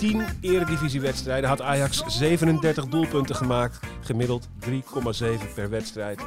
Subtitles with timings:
[0.00, 3.78] 10 eredivisiewedstrijden had Ajax 37 doelpunten gemaakt.
[4.00, 4.74] Gemiddeld 3,7
[5.54, 6.22] per wedstrijd.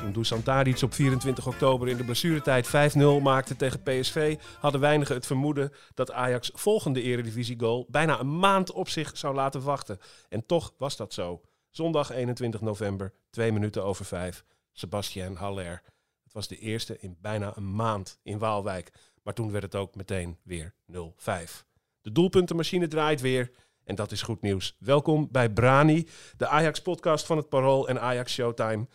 [0.00, 4.38] Toen Dusan Tadic op 24 oktober in de blessuretijd 5-0 maakte tegen PSV...
[4.60, 7.86] hadden weinigen het vermoeden dat Ajax volgende eredivisiegoal...
[7.88, 9.98] bijna een maand op zich zou laten wachten.
[10.28, 11.40] En toch was dat zo.
[11.70, 14.44] Zondag 21 november, 2 minuten over 5.
[14.72, 15.82] Sebastian Haller.
[16.22, 18.92] Het was de eerste in bijna een maand in Waalwijk.
[19.22, 21.64] Maar toen werd het ook meteen weer 0-5.
[22.04, 23.50] De doelpuntenmachine draait weer.
[23.84, 24.76] En dat is goed nieuws.
[24.78, 28.86] Welkom bij Brani, de Ajax-podcast van het Parool en Ajax Showtime.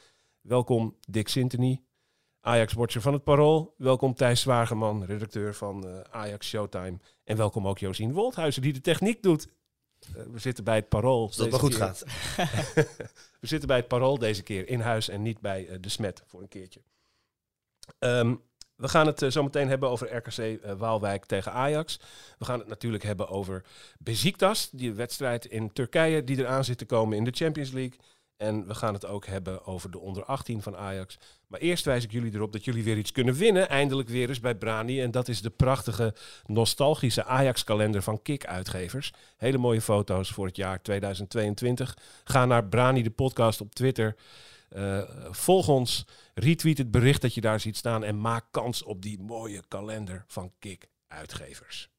[0.41, 1.83] Welkom Dick Sintony,
[2.41, 3.73] Ajax-watcher van het Parool.
[3.77, 6.99] Welkom Thijs Zwageman, redacteur van eh, Ajax Showtime.
[7.23, 9.47] En welkom ook Josien Wolthuizen, die de techniek doet.
[9.99, 11.25] Eh, we zitten bij het Parool.
[11.25, 11.79] Als dat maar goed keer.
[11.79, 12.03] gaat.
[13.41, 16.23] We zitten bij het Parool deze keer in huis en niet bij eh, de Smet
[16.25, 16.81] voor een keertje.
[17.99, 18.35] Ehm,
[18.79, 21.99] we gaan het eh, zo meteen hebben over RKC eh, Waalwijk tegen Ajax.
[22.37, 23.63] We gaan het natuurlijk hebben over
[23.97, 27.99] Beziktas, die wedstrijd in Turkije die eraan zit te komen in de Champions League.
[28.37, 31.17] En we gaan het ook hebben over de onder 18 van Ajax.
[31.47, 33.69] Maar eerst wijs ik jullie erop dat jullie weer iets kunnen winnen.
[33.69, 35.01] Eindelijk weer eens bij Brani.
[35.01, 36.13] En dat is de prachtige,
[36.45, 39.13] nostalgische Ajax-kalender van Kik-uitgevers.
[39.37, 41.97] Hele mooie foto's voor het jaar 2022.
[42.23, 44.15] Ga naar Brani, de podcast op Twitter.
[44.69, 49.01] Eh, volg ons, retweet het bericht dat je daar ziet staan en maak kans op
[49.01, 51.89] die mooie kalender van Kik-uitgevers.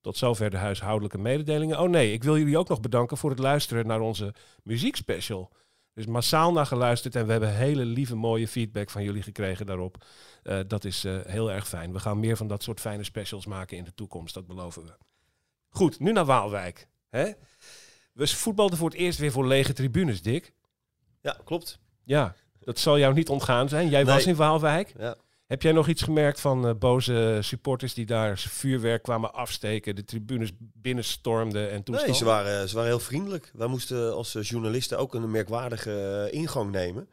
[0.00, 1.80] Tot zover de huishoudelijke mededelingen.
[1.80, 5.52] Oh nee, ik wil jullie ook nog bedanken voor het luisteren naar onze muziekspecial.
[5.98, 9.66] Er is massaal naar geluisterd en we hebben hele lieve mooie feedback van jullie gekregen
[9.66, 10.04] daarop.
[10.42, 11.92] Eh, dat is eh, heel erg fijn.
[11.92, 14.96] We gaan meer van dat soort fijne specials maken in de toekomst, dat beloven we.
[15.68, 16.88] Goed, nu naar Waalwijk.
[17.08, 17.32] Hè?
[18.12, 20.52] We voetbalden voor het eerst weer voor lege tribunes, Dick.
[21.20, 21.78] Ja, klopt.
[22.04, 23.88] Ja, dat zal jou niet ontgaan zijn.
[23.88, 24.14] Jij Nee.
[24.14, 24.94] was in Waalwijk.
[24.98, 25.16] Ja.
[25.46, 30.04] Heb jij nog iets gemerkt van eh, boze supporters die daar vuurwerk kwamen afsteken, de
[30.04, 32.06] tribunes binnenstormden en toestanden?
[32.10, 33.50] Nee, ze waren, ze waren heel vriendelijk.
[33.54, 37.08] Wij moesten als eh, journalisten ook een merkwaardige eh, ingang nemen.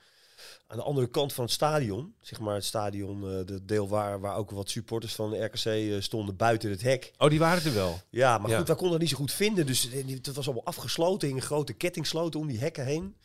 [0.67, 4.35] Aan de andere kant van het stadion, zeg maar het stadion, de deel waar, waar
[4.35, 7.11] ook wat supporters van de RKC stonden buiten het hek.
[7.17, 7.99] Oh, die waren er wel.
[8.09, 8.57] Ja, maar Ja.
[8.57, 9.65] goed, wij konden het niet zo goed vinden.
[9.65, 13.15] Dus het was allemaal afgesloten, een grote kettingsloten om die hekken heen.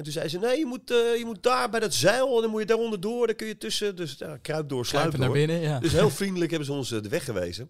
[0.00, 2.42] En toen zei ze, nee, je moet, eh, je moet daar bij dat zeil en
[2.42, 3.96] dan moet je daaronder door, dan kun je tussen.
[3.96, 5.38] Dus ja, kruip door, sluip Kruipen door.
[5.38, 5.80] naar binnen, ja.
[5.80, 7.68] Dus heel vriendelijk hebben ze ons eh, de weg gewezen.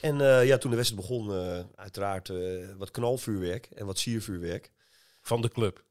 [0.00, 2.36] En eh, ja, toen de wedstrijd begon, eh, uiteraard eh,
[2.76, 4.72] wat knalvuurwerk en wat siervuurwerk.
[5.20, 5.84] Van de club,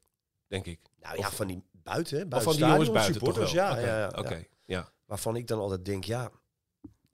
[0.46, 0.80] denk ik.
[1.00, 3.64] Nou ja, van die buiten, hè, Of buiten van die jongens buiten toch supporters, wel?
[3.64, 4.44] ja, Oké, ja, ja, Oké, ja.
[4.64, 4.92] ja.
[5.04, 6.30] Waarvan ik dan altijd denk, ja,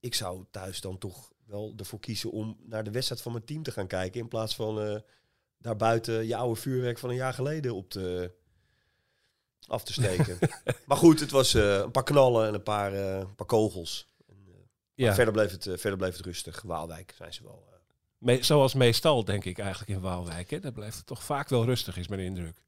[0.01, 3.63] ik zou thuis dan toch wel ervoor kiezen om naar de wedstrijd van mijn team
[3.63, 4.21] te gaan kijken.
[4.21, 5.01] In plaats van eh
[5.65, 8.31] daarbuiten je oude vuurwerk van een jaar geleden op te,
[9.67, 10.39] af te steken.
[10.87, 14.09] maar goed, het was eh, een paar knallen en een paar, eh, een paar kogels.
[14.27, 14.53] En, eh,
[14.95, 15.15] ja.
[15.15, 16.63] verder, bleef het, verder bleef het rustig.
[16.63, 17.65] Waalwijk zijn ze wel.
[18.19, 20.51] Me- zoals meestal, denk ik eigenlijk in Waalwijk.
[20.51, 20.61] Hè?
[20.61, 22.63] Daar blijft het toch vaak wel rustig, is mijn indruk.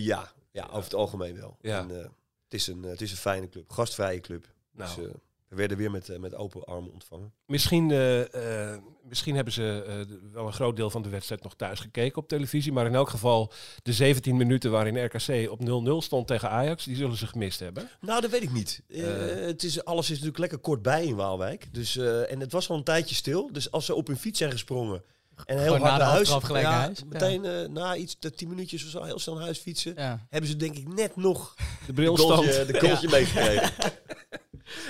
[0.00, 0.32] Ja.
[0.50, 1.56] ja, over het algemeen wel.
[1.60, 1.78] Ja.
[1.78, 2.10] En, het,
[2.48, 4.52] is een, het is een fijne club, gastvrije club.
[4.72, 5.10] Nou, Dus,
[5.54, 7.32] we werden weer met, eh, met open armen ontvangen.
[7.46, 8.78] Misschien, eh, eh,
[9.08, 12.28] misschien hebben ze eh, wel een groot deel van de wedstrijd nog thuis gekeken op
[12.28, 12.72] televisie.
[12.72, 16.96] Maar in elk geval de 17 minuten waarin RKC op 0-0 stond tegen Ajax, die
[16.96, 17.88] zullen ze gemist hebben.
[18.00, 18.82] Nou, dat weet ik niet.
[18.92, 21.68] Het is, alles is natuurlijk lekker kort bij in Waalwijk.
[21.72, 23.52] Dus, eh, en het was al een tijdje stil.
[23.52, 25.02] Dus als ze op hun fiets zijn gesprongen
[25.44, 26.28] en heel Gewoon hard na naar huis...
[26.28, 26.98] naar huis.
[26.98, 27.04] Ja.
[27.08, 29.94] Meteen eh, na iets, de 10 minuutjes of zo, heel snel naar huis fietsen...
[29.96, 30.26] Ja.
[30.30, 31.54] hebben ze denk ik net nog
[31.86, 32.44] De brilstand.
[32.44, 33.70] de goaltje meegekregen.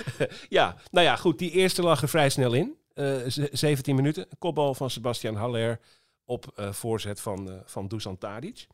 [0.49, 1.39] Ja, nou ja, goed.
[1.39, 2.77] Die eerste lag er vrij snel in.
[2.93, 4.25] Eh, ze- 17 minuten.
[4.29, 5.79] Een kopbal van Sebastian Haller
[6.25, 8.67] op eh, voorzet van, eh van Dusan Tadic.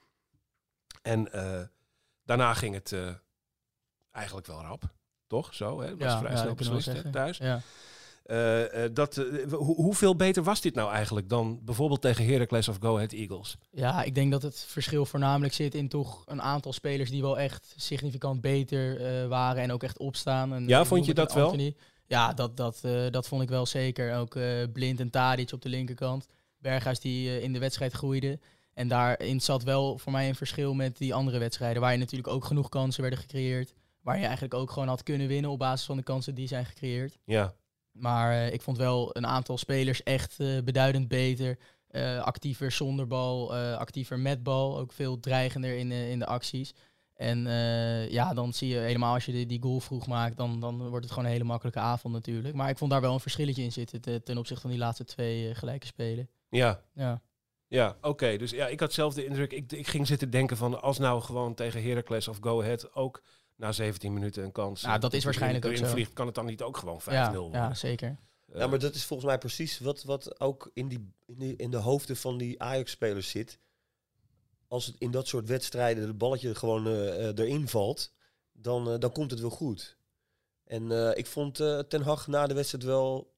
[1.02, 1.62] En eh,
[2.24, 3.10] daarna ging het eh,
[4.12, 4.84] eigenlijk wel rap.
[5.28, 5.54] Toch?
[5.54, 5.90] Zo, hè?
[5.90, 7.38] Dat was Ja, vrij snel beslist thuis.
[7.38, 7.62] Ja.
[8.24, 12.68] Eh, eh, dat, eh, hoe- hoeveel beter was dit nou eigenlijk dan bijvoorbeeld tegen Heracles
[12.68, 13.58] of Go Ahead Eagles?
[13.72, 17.40] ja, ik denk dat het verschil voornamelijk zit in toch een aantal spelers die wel
[17.40, 18.98] echt significant beter
[19.28, 20.54] waren en ook echt opstaan.
[20.54, 21.56] En, Ja, vond je dat wel?
[22.08, 22.82] Ja, dat, dat,
[23.12, 24.16] dat vond ik wel zeker.
[24.16, 24.38] Ook
[24.74, 26.28] Blind en Tadic op de linkerkant.
[26.58, 28.40] Berghuis die in de wedstrijd groeide.
[28.74, 32.34] En daarin zat wel voor mij een verschil met die andere wedstrijden, waar je natuurlijk
[32.34, 33.74] ook genoeg kansen werden gecreëerd.
[34.02, 36.66] Waar je eigenlijk ook gewoon had kunnen winnen op basis van de kansen die zijn
[36.66, 37.18] gecreëerd.
[37.26, 37.54] Ja,
[37.92, 41.58] Maar eh, ik vond wel een aantal spelers echt eh, beduidend beter.
[41.88, 44.80] Eh, actiever zonder bal, actiever met bal.
[44.80, 46.74] Ook veel dreigender in, de in de acties.
[47.14, 47.40] En
[48.10, 51.04] ja, dan zie je helemaal als je die, die goal vroeg maakt, dan, dan wordt
[51.04, 52.56] het gewoon een hele makkelijke avond natuurlijk.
[52.56, 55.04] Maar ik vond daar wel een verschilletje in zitten te- ten opzichte van die laatste
[55.04, 56.30] twee gelijke spelen.
[56.50, 56.84] ja.
[56.94, 57.22] Ja,
[57.68, 58.38] Ja, oké.
[58.38, 61.22] Dus ja, ik had zelf de indruk, ik, ik ging zitten denken van als nou
[61.22, 63.24] gewoon tegen Heracles of Go Ahead ook
[63.62, 64.82] na 17 minuten een kans.
[64.82, 65.86] Nou, dat is waarschijnlijk ook zo.
[65.86, 67.60] vliegt, kan het dan niet ook gewoon 5-0 ja, worden?
[67.60, 68.18] ja, zeker.
[68.52, 71.56] Eh, Ja, maar dat is volgens mij precies wat, wat ook in, die, in, die,
[71.56, 73.60] in de hoofden van die Ajax-spelers zit.
[74.68, 78.14] Als het in dat soort wedstrijden het balletje gewoon eh, eh, erin valt,
[78.52, 80.00] dan, dan komt het wel goed.
[80.72, 83.34] En eh, ik vond eh, Ten Hag na de wedstrijd wel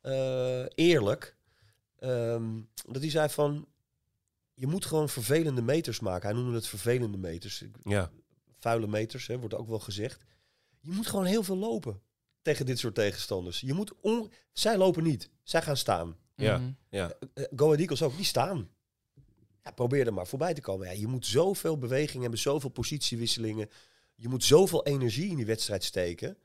[0.00, 1.36] eh, eerlijk.
[1.98, 3.68] Ehm, dat hij zei van,
[4.54, 6.28] je moet gewoon vervelende meters maken.
[6.28, 7.64] Hij noemde het vervelende meters.
[7.82, 8.10] Ja,
[8.62, 10.24] vuile meters, hè, wordt ook wel gezegd.
[10.80, 12.02] Je moet gewoon heel veel lopen
[12.42, 13.60] tegen dit soort tegenstanders.
[13.60, 14.32] Je moet on...
[14.52, 15.30] Zij lopen niet.
[15.42, 16.16] Zij gaan staan.
[16.36, 16.58] Ja.
[16.58, 16.70] Mhm.
[16.88, 18.70] ja, Eh, Go Ahead Eagles ook, die staan.
[19.64, 20.86] Ja, probeer er maar voorbij te komen.
[20.86, 23.68] Ja, je moet zoveel beweging hebben, zoveel positiewisselingen.
[24.14, 26.36] Je moet zoveel energie in die wedstrijd steken.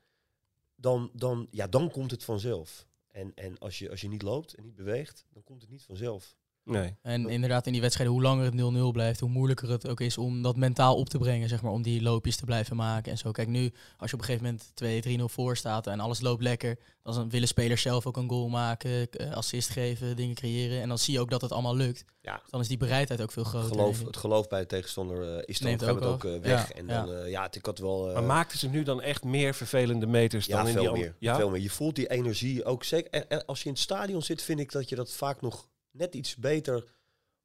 [0.76, 2.88] Dan, dan, ja, dan komt het vanzelf.
[3.08, 5.84] En, en als, je, als je niet loopt en niet beweegt, dan komt het niet
[5.84, 6.36] vanzelf.
[6.68, 6.96] Nee.
[7.02, 10.18] En inderdaad, in die wedstrijden, hoe langer het 0-0 blijft, hoe moeilijker het ook is
[10.18, 13.18] om dat mentaal op te brengen, zeg maar, om die loopjes te blijven maken en
[13.18, 13.32] zo.
[13.32, 16.78] Kijk, nu, als je op een gegeven moment 2-3-0 voor staat en alles loopt lekker,
[17.04, 20.82] dan willen spelers zelf ook een goal maken, eh, assist geven, dingen creëren.
[20.82, 22.06] En dan zie je ook dat het allemaal lukt.
[22.22, 22.42] Ja.
[22.50, 23.70] Dan is die bereidheid ook veel groter.
[23.70, 26.36] Geloof, het geloof bij de tegenstander eh, is dan Neemt op een gegeven ook moment
[26.44, 26.50] ook af.
[26.52, 26.68] eh, weg.
[26.70, 27.06] Ja, en ja.
[27.06, 28.08] dan, eh, ja, het- ik had wel...
[28.08, 31.02] eh, Maar maakten ze nu dan echt meer vervelende meters Ja, dan in veel die
[31.02, 31.62] meer, Ja, veel meer.
[31.62, 33.12] Je voelt die energie ook zeker.
[33.12, 35.68] En, en als je in het stadion zit, vind ik dat je dat vaak nog
[35.98, 36.84] net iets beter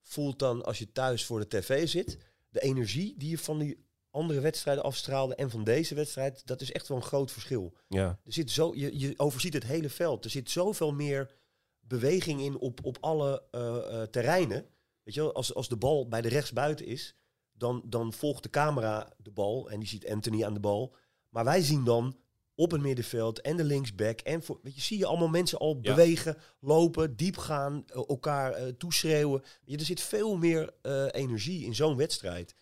[0.02, 2.18] voelt dan als je thuis voor de tv zit.
[2.48, 6.72] De energie die je van die andere wedstrijden afstraalde en van deze wedstrijd, dat is
[6.72, 7.72] echt wel een groot verschil.
[7.88, 10.24] ja, Er zit zo, je, je overziet het hele veld.
[10.24, 11.34] Er zit zoveel meer
[11.80, 14.66] beweging in op, op alle eh, eh, terreinen.
[15.02, 17.14] Weet je wel, als, als de bal bij de rechtsbuiten is,
[17.52, 20.96] dan, dan volgt de camera de bal en die ziet Anthony aan de bal.
[21.28, 22.16] Maar wij zien dan
[22.62, 25.78] op het middenveld en de linksback en voor, weet je, zie je allemaal mensen al
[25.80, 25.94] Ja.
[25.94, 29.42] bewegen, lopen, diep gaan, eh, elkaar eh, toeschreeuwen.
[29.64, 32.54] Je, er zit veel meer eh, energie in zo'n wedstrijd.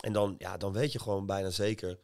[0.00, 1.98] En dan, ja, dan weet je gewoon bijna zeker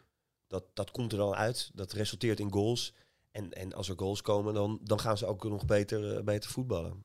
[0.46, 1.70] dat dat komt er dan uit.
[1.74, 2.92] Dat resulteert in goals.
[3.30, 7.04] En, en als er goals komen, dan, dan gaan ze ook nog beter, beter voetballen.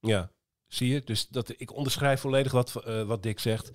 [0.00, 0.30] ja.
[0.66, 1.02] Zie je?
[1.04, 2.72] Dus dat, ik onderschrijf volledig wat,
[3.06, 3.70] wat Dick zegt.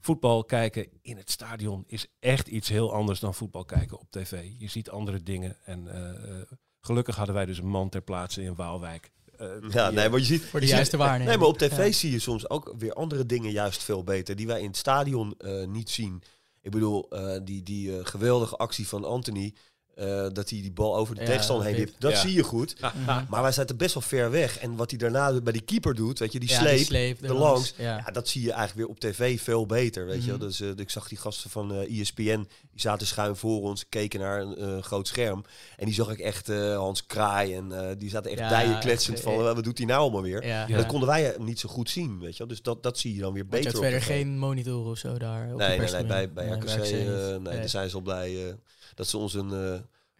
[0.00, 4.50] Voetbal kijken in het stadion is echt iets heel anders dan voetbal kijken op tv.
[4.58, 5.56] Je ziet andere dingen.
[5.64, 6.46] En eh, eh,
[6.80, 9.10] gelukkig hadden wij dus een man ter plaatse in Waalwijk.
[9.36, 10.44] Eh, Ja, die, nee, maar je ziet...
[10.44, 11.28] Voor de juiste waarneming.
[11.28, 11.92] Nee, maar op tv Ja.
[11.92, 14.36] zie je soms ook weer andere dingen juist veel beter.
[14.36, 16.22] Die wij in het stadion eh, niet zien.
[16.62, 19.54] Ik bedoel, eh, die, die eh, geweldige actie van Anthony.
[19.96, 21.94] Eh, dat hij die bal over de Ja, tegenstander heen wipt.
[21.98, 22.18] Dat ja.
[22.18, 22.80] zie je goed.
[22.80, 23.24] Mhm.
[23.28, 24.58] Maar wij zaten best wel ver weg.
[24.58, 26.78] En wat hij daarna bij die keeper doet, weet je, die Ja, sleep.
[26.78, 27.74] sleep de erlangs, langs.
[27.76, 27.96] Ja.
[28.06, 30.30] Ja, dat zie je eigenlijk weer op tv veel beter, weet je.
[30.32, 30.40] Mhm.
[30.40, 32.22] Dus eh, ik zag die gasten van eh ESPN,
[32.70, 35.44] die zaten schuin voor ons, keken naar een groot scherm.
[35.76, 38.80] En die zag ik echt eh, Hans Kraai en eh, die zaten echt Ja, dijen
[38.80, 40.42] kletsend van, wat doet hij nou allemaal weer?
[40.46, 40.66] Ja, Ja.
[40.68, 40.76] ja.
[40.76, 42.46] Dat konden wij niet zo goed zien, weet je.
[42.46, 44.98] Dus dat, dat zie je dan weer Want je beter had verder geen monitor of
[44.98, 45.46] zo daar.
[45.56, 47.56] Nee, nee, nee, bij, bij RKC, eh, nee, Nee.
[47.56, 48.52] daar zijn ze al blij eh,
[48.96, 49.70] dat ze ons een, eh,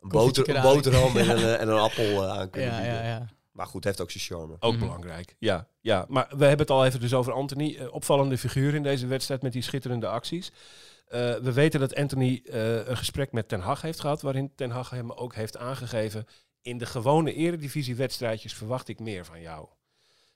[0.01, 2.95] een, boter, een boterham en, een, eh, en een appel eh, aan kunnen Ja, bieden.
[2.97, 3.27] ja, ja.
[3.53, 4.57] Maar goed, heeft ook zijn charme.
[4.61, 4.81] Ook Mhm.
[4.81, 6.05] belangrijk, ja, ja.
[6.09, 7.87] Maar we hebben het al even dus over Anthony.
[7.91, 10.53] Opvallende figuur in deze wedstrijd met die schitterende acties.
[11.07, 14.71] Eh, we weten dat Anthony eh, een gesprek met Ten Hag heeft gehad, waarin Ten
[14.71, 16.27] Hag hem ook heeft aangegeven...
[16.63, 19.69] in de gewone eredivisiewedstrijdjes verwacht ik meer van jou.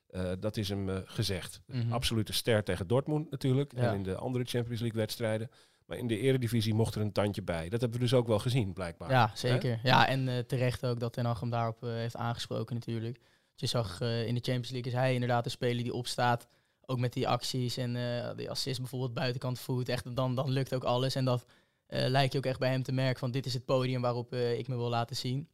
[0.07, 1.61] Eh, dat is hem eh, gezegd.
[1.65, 1.91] Mhm.
[1.93, 3.71] Absolute ster tegen Dortmund natuurlijk.
[3.75, 3.81] Ja.
[3.81, 5.49] En in de andere Champions League wedstrijden.
[5.91, 7.69] Maar in de eredivisie mocht er een tandje bij.
[7.69, 9.09] Dat hebben we dus ook wel gezien, blijkbaar.
[9.09, 9.79] Ja, zeker.
[9.83, 13.19] Ja, en eh, terecht ook dat Ten Hag hem daarop eh, heeft aangesproken natuurlijk.
[13.55, 16.47] Je zag eh, in de Champions League is hij inderdaad een speler die opstaat.
[16.85, 17.93] Ook met die acties en
[18.35, 19.89] die assist bijvoorbeeld buitenkant voet.
[19.89, 21.15] Echt, dan, dan lukt ook alles.
[21.15, 21.45] En dat
[21.87, 24.67] lijkt je ook echt bij hem te merken van dit is het podium waarop ik
[24.67, 25.47] me wil laten zien.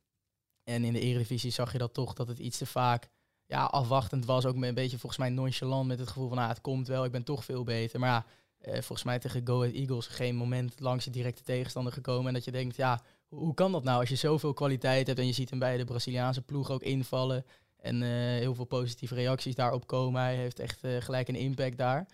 [0.63, 3.09] En in de Eredivisie zag je dat toch dat het iets te vaak
[3.45, 4.45] ja, afwachtend was.
[4.45, 7.05] Ook met een beetje volgens mij nonchalant met het gevoel van ah, het komt wel,
[7.05, 7.99] ik ben toch veel beter.
[7.99, 8.25] Maar ja,
[8.57, 12.27] eh, volgens mij tegen Go Ahead Eagles geen moment langs de directe tegenstander gekomen.
[12.27, 15.25] En dat je denkt, ja, hoe, kan dat nou als je zoveel kwaliteit hebt en
[15.25, 17.45] je ziet hem bij de Braziliaanse ploeg ook invallen
[17.77, 20.21] en eh, heel veel positieve reacties daarop komen.
[20.21, 22.07] Hij heeft echt eh, gelijk een impact daar.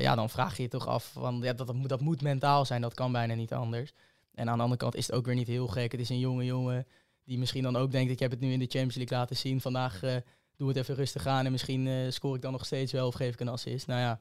[0.00, 2.64] Ja, dan vraag je je toch af, van, ja, dat, dat, moet, dat moet mentaal
[2.64, 3.92] zijn, dat kan bijna niet anders.
[4.34, 5.92] En aan de andere kant is het ook weer niet heel gek.
[5.92, 6.86] Het is een jonge jongen
[7.24, 9.60] die misschien dan ook denkt, ik heb het nu in de Champions League laten zien.
[9.60, 10.00] Vandaag
[10.56, 13.32] doe het even rustig aan en misschien scoor ik dan nog steeds wel of geef
[13.32, 13.86] ik een assist.
[13.86, 14.20] Nou ja,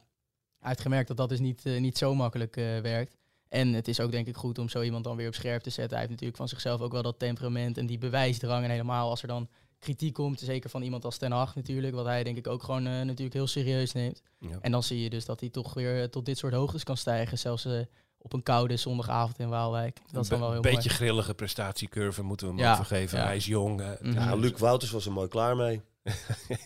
[0.61, 3.15] hij heeft gemerkt dat dat dus niet, eh, niet zo makkelijk eh, werkt.
[3.49, 5.69] En het is ook denk ik goed om zo iemand dan weer op scherp te
[5.69, 5.89] zetten.
[5.89, 8.63] Hij heeft natuurlijk van zichzelf ook wel dat temperament en die bewijsdrang.
[8.63, 9.49] En helemaal als er dan
[9.79, 12.85] kritiek komt, zeker van iemand als Ten Hag natuurlijk, wat hij denk ik ook gewoon
[12.87, 14.21] eh, natuurlijk heel serieus neemt.
[14.39, 14.57] Ja.
[14.61, 17.37] En dan zie je dus dat hij toch weer tot dit soort hoogtes kan stijgen,
[17.37, 17.79] zelfs eh,
[18.17, 19.99] op een koude zondagavond in Waalwijk.
[20.11, 20.95] Dat is dan wel heel Een beetje mooi.
[20.95, 23.17] grillige prestatiecurve moeten we hem Ja, ook vergeven.
[23.17, 23.25] ja.
[23.25, 23.81] Hij is jong.
[24.03, 25.81] Ja, Luc Wouters was er mooi klaar mee.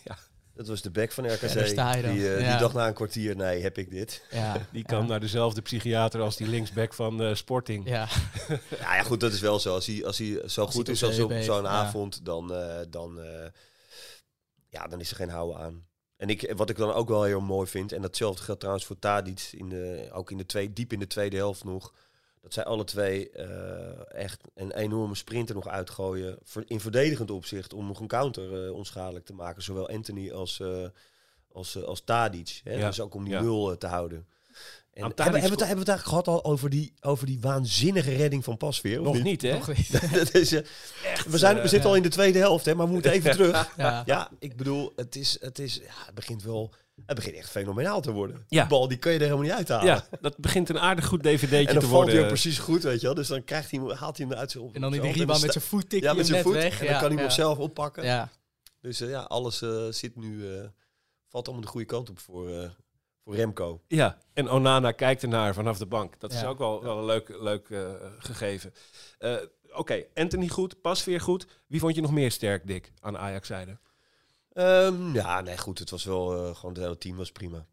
[0.03, 0.17] Ja.
[0.55, 1.41] Dat was de back van RKC.
[1.41, 2.11] Ja, daar sta je dan.
[2.13, 2.49] die, eh, Ja.
[2.49, 4.23] die dacht na een kwartier, nee, heb ik dit.
[4.31, 5.07] Ja, Die kan ja.
[5.07, 7.89] naar dezelfde psychiater als die linksback van eh, Sporting.
[7.89, 8.07] Ja,
[8.79, 9.73] Ja, ja, goed, dat is wel zo.
[9.73, 12.53] Als hij, als hij zo Als goed hij is als op even zo'n avond, dan,
[12.53, 13.47] eh, dan, eh,
[14.69, 15.85] ja, dan is er geen houden aan.
[16.17, 18.99] En ik, wat ik dan ook wel heel mooi vind, en datzelfde geldt trouwens voor
[18.99, 21.93] Tadic, in de, ook in de twee, diep in de tweede helft nog,
[22.45, 27.87] dat zij alle twee eh, echt een enorme sprinter nog uitgooien, in verdedigend opzicht, om
[27.87, 29.63] nog een counter eh, onschadelijk te maken.
[29.63, 30.85] Zowel Anthony als, eh
[31.51, 32.61] als, als Tadic.
[32.63, 32.73] Hè?
[32.73, 32.87] Ja.
[32.87, 33.41] Dus ook om die Ja.
[33.41, 34.17] nul te houden.
[34.93, 37.25] En Aan hebben, hebben, we het, hebben we het eigenlijk gehad al over die, over
[37.25, 39.01] die waanzinnige redding van Pasveer?
[39.01, 39.53] Nog niet, hè?
[39.53, 40.11] nog niet.
[40.13, 40.61] dat is, eh,
[41.27, 43.73] we, zijn, we zitten al in de tweede helft, hè, maar we moeten even terug.
[43.77, 44.03] Ja.
[44.05, 46.73] Ja, ik bedoel, het, is, het, is, ja, het begint wel...
[47.05, 48.45] Het begint echt fenomenaal te worden.
[48.47, 48.59] Ja.
[48.61, 49.85] Die bal, die kun je er helemaal niet uithalen.
[49.85, 52.13] Ja, dat begint een aardig goed dvd'tje en dan te valt worden.
[52.13, 53.15] hij ook precies goed, weet je wel.
[53.15, 54.55] Dus dan krijgt hij, hem- haalt hij hem eruit.
[54.57, 56.53] Op, En dan die rebound met zijn voet tik Ja, met zijn voet.
[56.53, 56.79] weg.
[56.79, 58.03] En dan ja, kan hij hem zelf oppakken.
[58.03, 58.29] Ja,
[58.81, 60.53] Dus eh, ja, alles eh, zit nu...
[60.53, 60.63] eh,
[61.27, 62.69] valt allemaal de goede kant op voor, eh,
[63.23, 63.81] voor Remco.
[63.87, 66.19] Ja, en Onana kijkt ernaar vanaf de bank.
[66.19, 68.73] Dat is ook wel, wel een leuk, leuk eh, gegeven.
[69.17, 69.35] Eh,
[69.75, 71.45] Oké, Anthony goed, Pasveer goed.
[71.67, 73.77] Wie vond je nog meer sterk, Dick, aan Ajax-zijde?
[74.55, 75.79] Ehm, ja, nee, goed.
[75.79, 77.65] Het was wel eh, gewoon het hele team was prima.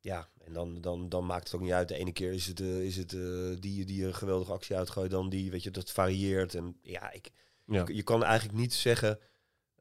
[0.00, 1.88] Ja, en dan, dan, dan maakt het ook niet uit.
[1.88, 3.20] De ene keer is het, eh, is het eh,
[3.60, 6.54] die, die een geweldige actie uitgooit, dan die, weet je, dat varieert.
[6.54, 7.30] En ja, ik,
[7.66, 7.84] Ja.
[7.92, 9.18] je kan eigenlijk niet zeggen,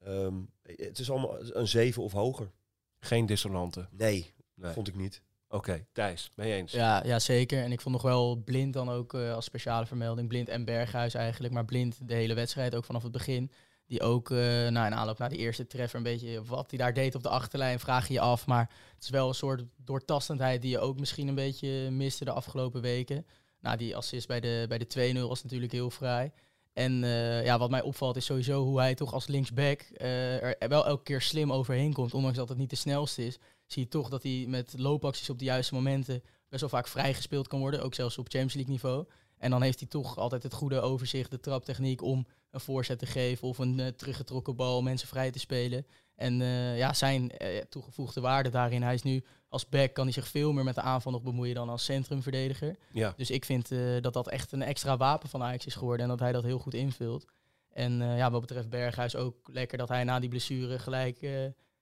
[0.04, 2.52] ehm, het is allemaal een 7 of hoger.
[3.00, 3.88] Geen dissonante.
[3.92, 4.74] Nee, Nee.
[4.74, 5.22] vond ik niet.
[5.48, 6.72] Oké, Thijs, mee eens.
[6.72, 7.64] ja, ja, zeker.
[7.64, 10.28] En ik vond nog wel Blind dan ook eh, als speciale vermelding.
[10.28, 11.54] Blind en Berghuis eigenlijk.
[11.54, 13.52] Maar Blind de hele wedstrijd, ook vanaf het begin.
[13.88, 14.38] Die ook eh
[14.68, 17.30] na in aanloop naar die eerste treffer een beetje wat hij daar deed op de
[17.30, 18.48] achterlijn, vraag je je af.
[18.48, 22.32] Maar het is wel een soort doortastendheid die je ook misschien een beetje miste de
[22.32, 23.26] afgelopen weken.
[23.62, 26.32] Nou, die assist bij de, bij de 2-0 was natuurlijk heel fraai.
[26.74, 30.70] En eh, ja, wat mij opvalt is sowieso hoe hij toch als linksback eh, er
[30.70, 32.14] wel elke keer slim overheen komt.
[32.14, 35.40] Ondanks dat het niet de snelste is, zie je toch dat hij met loopacties op
[35.40, 37.84] de juiste momenten best wel vaak vrijgespeeld kan worden.
[37.84, 39.06] Ook zelfs op Champions League niveau.
[39.38, 43.06] En dan heeft hij toch altijd het goede overzicht, de traptechniek om een voorzet te
[43.06, 45.86] geven of een eh, teruggetrokken bal om mensen vrij te spelen.
[46.16, 48.84] En eh, ja, zijn eh, toegevoegde waarde daarin.
[48.84, 51.56] Hij is nu als back kan hij zich veel meer met de aanval nog bemoeien
[51.56, 52.76] dan als centrumverdediger.
[52.92, 53.14] Ja.
[53.18, 53.70] Dus ik vind
[54.02, 56.60] dat dat echt een extra wapen van Ajax is geworden en dat hij dat heel
[56.60, 57.26] goed invult.
[57.74, 61.18] En ja, wat betreft Berghuis ook lekker dat hij na die blessure gelijk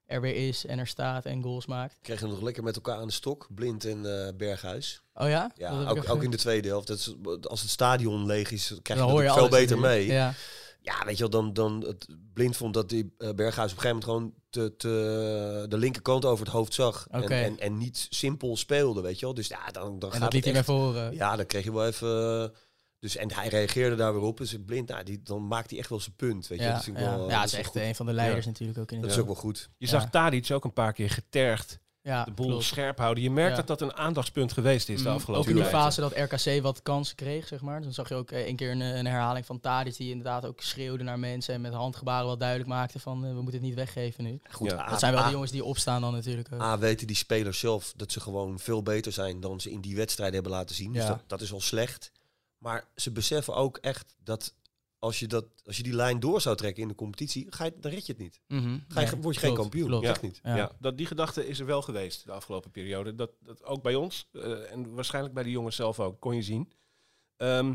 [0.06, 1.96] er weer is en er staat en goals maakt.
[2.02, 5.02] Kregen nog lekker met elkaar aan de stok, Blind en eh, Berghuis.
[5.14, 5.52] Oh ja?
[5.56, 6.86] Ja, ook, ook in de tweede helft.
[6.86, 10.06] Dat is, als het stadion leeg is, krijg je je veel beter mee.
[10.06, 10.34] Ja.
[10.86, 13.82] Ja, weet je wel, dan, dan het blind vond dat die eh, Berghuis op een
[13.82, 17.06] gegeven moment gewoon te, te, de linkerkant over het hoofd zag.
[17.10, 19.34] En, en, en niet simpel speelde, weet je wel.
[19.34, 21.14] Dus ja, dan, dan En gaat dat liet het hij echt- naar voren.
[21.14, 22.42] Ja, dan kreeg je wel even...
[22.42, 22.58] eh,
[22.98, 24.36] Dus, en hij reageerde daar weer op.
[24.38, 26.64] Dus blind, nou, die, dan maakt hij echt wel zijn punt, weet je.
[26.64, 27.16] Ja, dat ik ja.
[27.16, 27.80] wel, ja, dat het is echt goed.
[27.80, 29.70] een van de leiders natuurlijk ook in Dat het is ook wel goed.
[29.76, 29.90] Je Ja.
[29.92, 32.64] zag Tadic ook een paar keer getergd ja, de boel klopt.
[32.64, 33.22] scherp houden.
[33.22, 33.62] Je merkt Ja.
[33.62, 36.62] dat dat een aandachtspunt geweest is de Mm, afgelopen Ook in die fase dat RKC
[36.62, 37.82] wat kansen kreeg, zeg maar.
[37.82, 40.60] Dan zag je ook eh, een keer een, een herhaling van Tadic die inderdaad ook
[40.60, 43.74] schreeuwde naar mensen en met handgebaren wel duidelijk maakte van eh, we moeten het niet
[43.74, 44.40] weggeven nu.
[44.50, 44.88] Goed, Ja.
[44.88, 46.60] Dat zijn wel de jongens die opstaan dan natuurlijk ook.
[46.60, 49.96] A, weten die spelers zelf dat ze gewoon veel beter zijn dan ze in die
[49.96, 50.92] wedstrijden hebben laten zien.
[50.92, 52.12] Dus dat, dat is al slecht.
[52.58, 54.52] Maar ze beseffen ook echt dat
[55.04, 57.72] als je, dat, als je die lijn door zou trekken in de competitie, ga je,
[57.80, 58.40] dan red je het niet.
[58.48, 58.78] Mhm.
[58.88, 59.86] Ga je, Nee, word je geen kampioen.
[59.86, 60.06] klopt.
[60.06, 60.40] Echt niet.
[60.42, 60.56] Ja.
[60.56, 60.72] Ja.
[60.80, 63.14] dat, die gedachte is er wel geweest de afgelopen periode.
[63.14, 66.42] Dat, dat ook bij ons eh, en waarschijnlijk bij de jongens zelf ook, kon je
[66.42, 66.72] zien.
[67.36, 67.74] Ehm,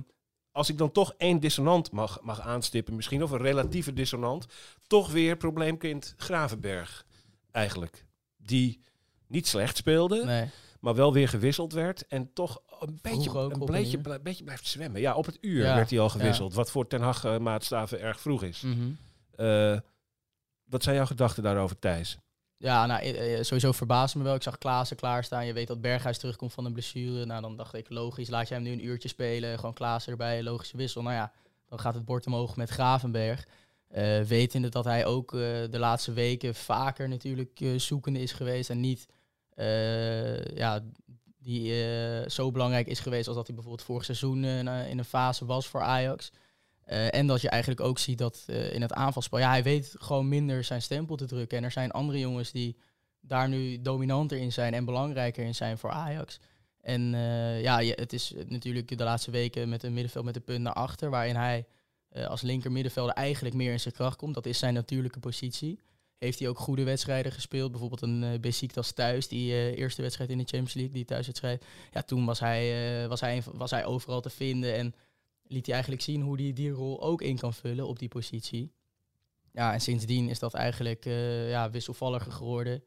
[0.51, 4.45] als ik dan toch één dissonant mag, mag aanstippen, misschien of een relatieve dissonant,
[4.87, 7.05] toch weer probleemkind Gravenberg
[7.51, 8.05] eigenlijk.
[8.37, 8.81] Die
[9.27, 10.49] niet slecht speelde, Nee.
[10.79, 14.67] maar wel weer gewisseld werd en toch een beetje, ook een op een beetje, blijft
[14.67, 15.01] zwemmen.
[15.01, 16.11] Ja, op het uur Ja, werd hij al ja.
[16.11, 18.61] gewisseld, wat voor Ten Hag eh, maatstaven erg vroeg is.
[18.61, 18.89] Mhm.
[19.35, 19.77] Eh,
[20.63, 22.17] wat zijn jouw gedachten daarover, Thijs?
[22.57, 24.35] Ja, nou, eh, sowieso verbaasde me wel.
[24.35, 25.45] Ik zag Klaassen klaarstaan.
[25.45, 27.25] Je weet dat Berghuis terugkomt van een blessure.
[27.25, 29.59] Nou, dan dacht ik, logisch, laat je hem nu een uurtje spelen.
[29.59, 31.01] Gewoon Klaassen erbij, logische wissel.
[31.01, 31.31] Nou ja,
[31.67, 33.47] dan gaat het bord omhoog met Gravenberg.
[33.87, 38.69] Eh wetende dat hij ook de laatste weken vaker natuurlijk zoekende is geweest.
[38.69, 39.07] En niet
[40.53, 40.81] ja,
[41.39, 45.05] die eh, zo belangrijk is geweest als dat hij bijvoorbeeld vorig seizoen eh, in een
[45.05, 46.31] fase was voor Ajax.
[46.85, 50.27] Eh, en dat je eigenlijk ook ziet dat in het aanvalspel, ja, hij weet gewoon
[50.27, 51.57] minder zijn stempel te drukken.
[51.57, 52.77] En er zijn andere jongens die
[53.21, 56.39] daar nu dominanter in zijn en belangrijker in zijn voor Ajax.
[56.81, 57.01] En
[57.61, 61.09] ja, het is natuurlijk de laatste weken met een middenveld met een punt naar achter,
[61.09, 61.65] waarin hij
[62.27, 64.33] als linker middenvelder eigenlijk meer in zijn kracht komt.
[64.33, 65.79] Dat is zijn natuurlijke positie.
[66.19, 70.29] Heeft hij ook goede wedstrijden gespeeld, bijvoorbeeld een uh, Besiktas thuis, die eh, eerste wedstrijd
[70.29, 71.65] in de Champions League, die thuiswedstrijd.
[71.91, 74.95] Ja, toen was hij, eh, was, hij, was hij overal te vinden en
[75.43, 78.71] liet hij eigenlijk zien hoe hij die rol ook in kan vullen op die positie.
[79.51, 82.83] Ja, en sindsdien is dat eigenlijk eh, ja, wisselvalliger geworden.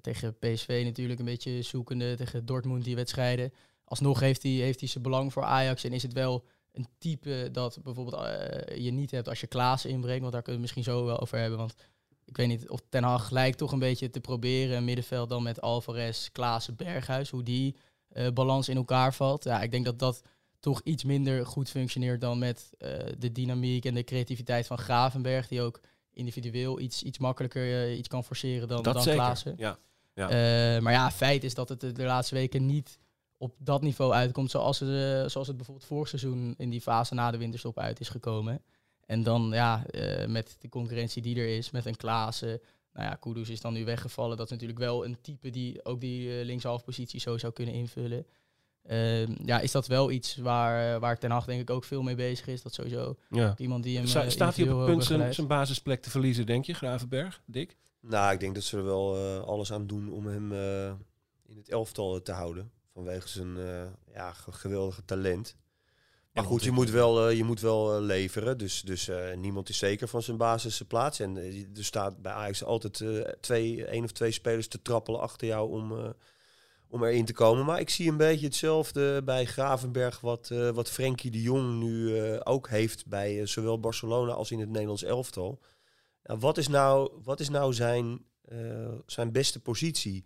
[0.00, 3.52] Tegen PSV natuurlijk een beetje zoekende, tegen Dortmund die wedstrijden.
[3.84, 7.48] Alsnog heeft hij, heeft hij zijn belang voor Ajax en is het wel een type
[7.52, 8.16] dat bijvoorbeeld
[8.76, 10.20] je niet hebt als je Klaas inbrengt.
[10.20, 11.58] Want daar kunnen we misschien zo wel over hebben.
[11.58, 11.74] Want
[12.32, 15.60] ik weet niet of Ten Hag lijkt toch een beetje te proberen middenveld dan met
[15.60, 17.30] Alvarez, Klaassen, Berghuis.
[17.30, 17.76] Hoe die
[18.08, 19.44] eh, balans in elkaar valt.
[19.44, 20.22] Ja, ik denk dat dat
[20.60, 25.48] toch iets minder goed functioneert dan met eh, de dynamiek en de creativiteit van Gravenberg.
[25.48, 25.80] Die ook
[26.12, 29.20] individueel iets, iets makkelijker eh, iets kan forceren dan, Dat dan zeker.
[29.20, 29.54] Klaassen.
[29.56, 29.78] Ja.
[30.14, 30.80] Ja.
[30.80, 32.98] Maar ja, feit is dat het de, laatste weken niet
[33.36, 37.30] op dat niveau uitkomt zoals het, zoals het bijvoorbeeld vorig seizoen in die fase na
[37.30, 38.62] de winterstop uit is gekomen.
[39.06, 42.60] En dan ja, eh, met de concurrentie die er is, met een Klaassen.
[42.92, 44.36] Nou ja, Kudus is dan nu weggevallen.
[44.36, 48.26] Dat is natuurlijk wel een type die ook die eh, linkshalfpositie zo zou kunnen invullen.
[48.82, 52.02] Ehm, ja, is dat wel iets waar, eh, waar Ten Hag denk ik ook veel
[52.02, 52.62] mee bezig is.
[52.62, 53.54] Dat sowieso Ja.
[53.58, 56.64] iemand die hem Sta- eh, staat hij op het punt zijn, basisplek te verliezen, denk
[56.64, 57.76] je, Gravenberg, Dick?
[58.00, 60.92] Nou, ik denk dat ze er wel eh, alles aan doen om hem eh,
[61.46, 62.70] in het elftal te houden.
[62.92, 63.82] Vanwege zijn eh,
[64.14, 65.56] ja, ge- geweldige talent.
[66.32, 68.58] Maar goed, je moet wel, eh, je moet wel eh, leveren.
[68.58, 71.20] Dus, dus eh, niemand is zeker van zijn basisplaats.
[71.20, 75.20] En eh, er staat bij Ajax altijd eh, twee, één of twee spelers te trappelen
[75.20, 76.10] achter jou om, eh,
[76.88, 77.64] om erin te komen.
[77.64, 82.18] Maar ik zie een beetje hetzelfde bij Gravenberg wat, eh wat Frenkie de Jong nu
[82.18, 85.60] eh, ook heeft bij eh, zowel Barcelona als in het Nederlands elftal.
[86.22, 88.58] Nou, wat is nou, wat is nou zijn, eh,
[89.06, 90.24] zijn beste positie?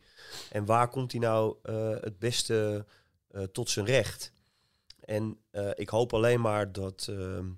[0.50, 2.86] En waar komt hij nou eh, het beste
[3.30, 4.32] eh, tot zijn recht?
[5.06, 7.50] En eh, ik hoop alleen maar dat, ehm,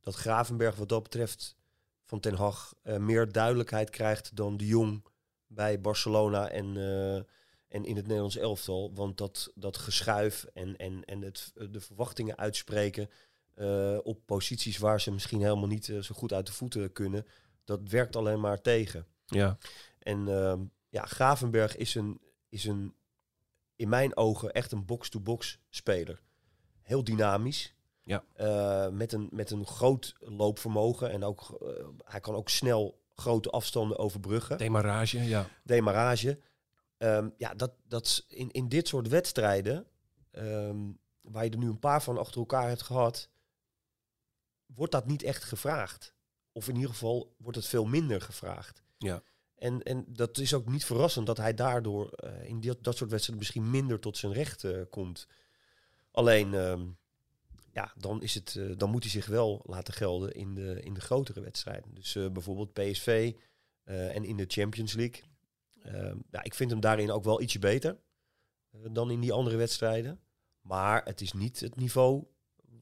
[0.00, 1.56] dat Gravenberg wat dat betreft
[2.04, 5.04] van Ten Hag eh, meer duidelijkheid krijgt dan de Jong
[5.46, 7.14] bij Barcelona en, eh,
[7.68, 8.90] en in het Nederlands elftal.
[8.94, 13.10] Want dat, dat geschuif en, en, en het, de verwachtingen uitspreken
[14.02, 17.26] op posities waar ze misschien helemaal niet zo goed uit de voeten kunnen,
[17.64, 19.06] dat werkt alleen maar tegen.
[19.26, 19.58] Ja.
[19.98, 22.94] En ehm, ja, Gravenberg is een, is een,
[23.76, 26.22] in mijn ogen, echt een box-to-box speler.
[26.90, 27.74] Heel dynamisch.
[28.02, 28.24] Ja.
[28.32, 31.10] Eh, met, een, met een groot loopvermogen.
[31.10, 34.58] En ook, eh, hij kan ook snel grote afstanden overbruggen.
[34.58, 35.48] Demarrage, ja.
[35.64, 36.38] Demarrage.
[36.96, 39.86] Ehm, ja, dat, dat in, in dit soort wedstrijden,
[40.30, 40.76] ehm,
[41.20, 43.28] waar je er nu een paar van achter elkaar hebt gehad,
[44.66, 46.14] wordt dat niet echt gevraagd.
[46.52, 48.82] Of in ieder geval wordt het veel minder gevraagd.
[48.98, 49.22] Ja.
[49.54, 53.10] En, en dat is ook niet verrassend dat hij daardoor eh, in die, dat soort
[53.10, 55.26] wedstrijden misschien minder tot zijn recht komt.
[56.10, 56.86] Alleen, ehm,
[57.72, 60.94] ja, dan, is het, eh, dan moet hij zich wel laten gelden in de, in
[60.94, 61.94] de grotere wedstrijden.
[61.94, 63.32] Dus eh, bijvoorbeeld PSV
[63.84, 65.22] eh, en in de Champions League.
[65.82, 67.98] Ehm, ja, ik vind hem daarin ook wel ietsje beter
[68.90, 70.20] dan in die andere wedstrijden.
[70.60, 72.24] Maar het is niet het niveau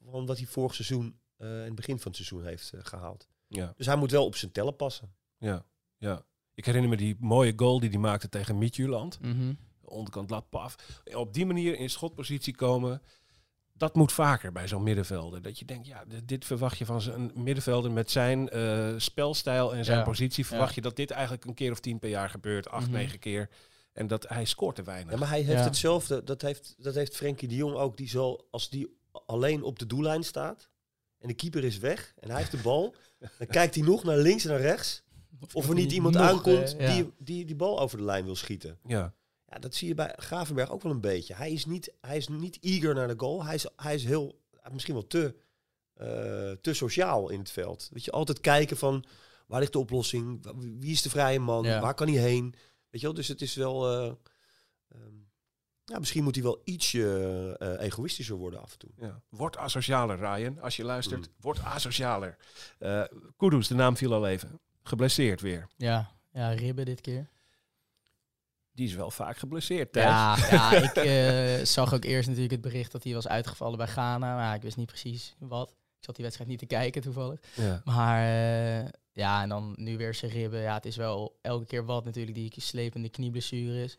[0.05, 3.27] van wat hij vorig seizoen, eh, in het begin van het seizoen heeft eh, gehaald.
[3.47, 5.13] Ja, Dus hij moet wel op zijn tellen passen.
[5.37, 5.65] ja,
[5.97, 6.27] ja.
[6.53, 9.19] Ik herinner me die mooie goal die hij maakte tegen Midtjylland.
[9.21, 9.53] Mhm.
[9.89, 10.75] Onderkant lat paf.
[11.13, 13.01] Op die manier in schotpositie komen.
[13.73, 15.41] Dat moet vaker bij zo'n middenvelder.
[15.41, 19.75] Dat je denkt, ja, dit, dit verwacht je van zijn middenvelder met zijn eh, spelstijl
[19.75, 20.03] en zijn Ja.
[20.03, 20.45] positie.
[20.45, 20.75] Verwacht Ja.
[20.75, 22.69] je dat dit eigenlijk een keer of tien per jaar gebeurt.
[22.69, 22.95] Acht, Mhm.
[22.95, 23.49] negen keer.
[23.93, 25.13] En dat hij scoort te weinig.
[25.13, 25.63] Ja, maar hij heeft Ja.
[25.65, 26.23] hetzelfde.
[26.23, 27.97] Dat heeft, dat heeft Frenkie de Jong ook.
[27.97, 30.69] Die zal, als die alleen op de doellijn staat
[31.19, 32.95] en de keeper is weg en hij heeft de bal,
[33.37, 35.03] dan kijkt hij nog naar links en naar rechts.
[35.53, 36.93] Of er niet iemand nog, aankomt eh, ja.
[36.93, 38.77] die, die die bal over de lijn wil schieten.
[38.85, 39.13] Ja,
[39.51, 41.35] Ja, dat zie je bij Gravenberg ook wel een beetje.
[41.35, 43.43] Hij is niet, hij is niet eager naar de goal.
[43.45, 44.39] Hij is, hij is heel,
[44.71, 45.35] misschien wel te,
[45.93, 47.89] eh, te sociaal in het veld.
[47.91, 49.05] Weet je, altijd kijken van
[49.47, 50.45] waar ligt de oplossing?
[50.79, 51.63] Wie is de vrije man?
[51.63, 51.79] Ja.
[51.81, 52.55] Waar kan hij heen?
[52.89, 53.87] Weet je wel, dus het is wel...
[53.91, 54.11] eh,
[54.89, 55.13] ehm,
[55.85, 58.89] ja, misschien moet hij wel ietsje eh, egoïstischer worden af en toe.
[58.97, 59.21] ja.
[59.29, 60.59] Word asocialer, Ryan.
[60.61, 61.33] Als je luistert, Mm.
[61.39, 62.37] word asocialer.
[62.79, 63.03] Eh
[63.37, 64.59] Kudus, de naam viel al even.
[64.83, 65.67] Geblesseerd weer.
[65.77, 67.29] Ja, ja, ribben dit keer.
[68.79, 69.95] Die is wel vaak geblesseerd.
[69.95, 73.87] Ja, ja ik eh, zag ook eerst natuurlijk het bericht dat hij was uitgevallen bij
[73.87, 74.35] Ghana.
[74.35, 75.69] Maar ik wist niet precies wat.
[75.69, 77.39] Ik zat die wedstrijd niet te kijken toevallig.
[77.55, 77.81] Ja.
[77.85, 80.61] Maar eh, ja, en dan nu weer zijn ribben.
[80.61, 83.97] Ja, het is wel elke keer wat natuurlijk die slepende knieblessure is.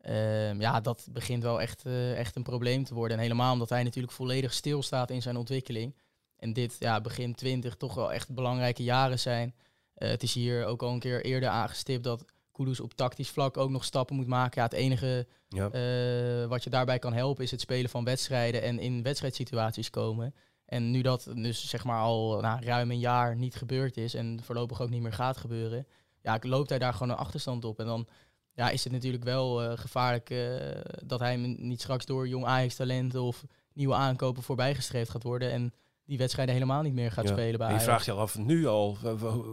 [0.00, 3.16] Ehm, ja, dat begint wel echt, eh, echt een probleem te worden.
[3.16, 5.96] En helemaal omdat hij natuurlijk volledig stilstaat in zijn ontwikkeling.
[6.36, 9.54] En dit, ja, begin 20, toch wel echt belangrijke jaren zijn.
[9.94, 13.70] Het is hier ook al een keer eerder aangestipt dat Kudus op tactisch vlak ook
[13.70, 14.60] nog stappen moet maken.
[14.60, 15.70] Ja, het enige Ja.
[15.70, 20.34] eh, wat je daarbij kan helpen is het spelen van wedstrijden en in wedstrijdsituaties komen.
[20.66, 24.40] En nu dat dus zeg maar al nou, ruim een jaar niet gebeurd is en
[24.42, 25.86] voorlopig ook niet meer gaat gebeuren,
[26.22, 27.78] ja, loopt hij daar gewoon een achterstand op.
[27.78, 28.06] En dan
[28.54, 33.22] ja, is het natuurlijk wel eh, gevaarlijk eh, dat hij niet straks door jong Ajax-talenten
[33.22, 35.72] of nieuwe aankopen voorbijgestreefd gaat worden en
[36.04, 37.32] die wedstrijden helemaal niet meer gaat Ja.
[37.32, 38.96] spelen bij En je vraagt je al af nu al,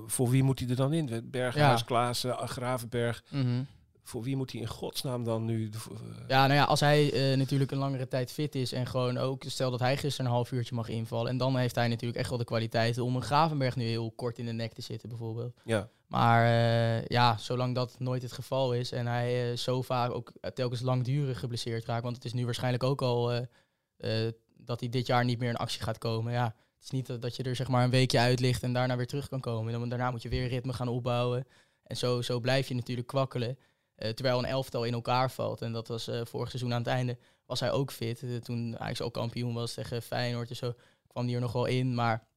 [0.05, 1.27] voor wie moet hij er dan in?
[1.31, 1.85] Berghuis, Ja.
[1.85, 3.23] Klaassen, Gravenberg.
[3.29, 3.63] Mhm.
[4.03, 5.69] Voor wie moet hij in godsnaam dan nu?
[5.69, 9.17] eh, Ja, nou ja, als hij eh, natuurlijk een langere tijd fit is en gewoon
[9.17, 11.31] ook, stel dat hij gisteren een half uurtje mag invallen.
[11.31, 14.37] En dan heeft hij natuurlijk echt wel de kwaliteiten om een Gravenberg nu heel kort
[14.39, 15.53] in de nek te zitten, bijvoorbeeld.
[15.65, 15.89] ja.
[16.07, 20.81] Maar eh, ja, zolang dat nooit het geval is en hij zo vaak ook telkens
[20.81, 23.31] langdurig geblesseerd raakt, want het is nu waarschijnlijk ook al
[24.61, 26.33] dat hij dit jaar niet meer in actie gaat komen.
[26.33, 28.95] Ja, het is niet dat, je er zeg maar een weekje uit ligt en daarna
[28.95, 29.73] weer terug kan komen.
[29.73, 31.47] En dan, daarna moet je weer ritme gaan opbouwen.
[31.83, 33.57] En zo, zo blijf je natuurlijk kwakkelen.
[33.95, 35.61] Eh, terwijl een elftal in elkaar valt.
[35.61, 37.17] En dat was eh, vorig seizoen aan het einde.
[37.45, 38.23] Was hij ook fit.
[38.23, 40.73] Eh, toen Ajax ook kampioen was tegen Feyenoord en zo.
[41.07, 41.95] Kwam hij er nog wel in.
[41.95, 42.27] Maar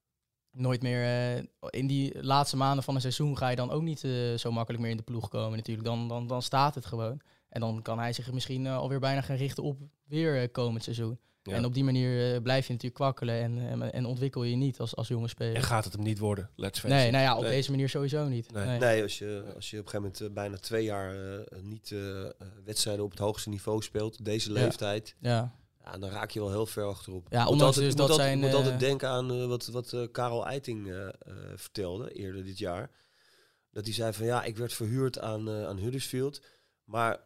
[0.51, 1.37] nooit meer...
[1.69, 3.99] in die laatste maanden van een seizoen ga je dan ook niet
[4.37, 5.87] zo makkelijk meer in de ploeg komen natuurlijk.
[5.87, 7.21] Dan, dan, dan staat het gewoon.
[7.49, 11.19] En dan kan hij zich misschien alweer bijna gaan richten op weer komend seizoen.
[11.43, 11.53] Ja.
[11.53, 13.35] En op die manier eh, blijf je natuurlijk kwakkelen.
[13.41, 15.55] En, en, en ontwikkel je niet als, als jonge speler.
[15.55, 16.49] En gaat het hem niet worden?
[16.55, 17.11] Let's face Nee, it.
[17.11, 17.51] nou ja, op Nee.
[17.51, 18.51] deze manier sowieso niet.
[18.51, 18.65] Nee.
[18.65, 18.79] Nee.
[18.79, 21.95] Nee, als je, als je op een gegeven moment eh, bijna twee jaar eh, niet
[22.65, 25.55] wedstrijden op het hoogste niveau speelt, deze leeftijd, Ja.
[25.83, 27.27] ja, dan raak je wel heel ver achterop.
[27.29, 30.45] Ja, Moet ondanks altijd, dus dat altijd, zijn, moet altijd denken aan wat, wat Karel
[30.47, 30.93] Eiting
[31.55, 32.89] vertelde eerder dit jaar.
[33.71, 36.41] Dat hij zei van ja, ik werd verhuurd aan, aan Huddersfield.
[36.83, 37.19] Maar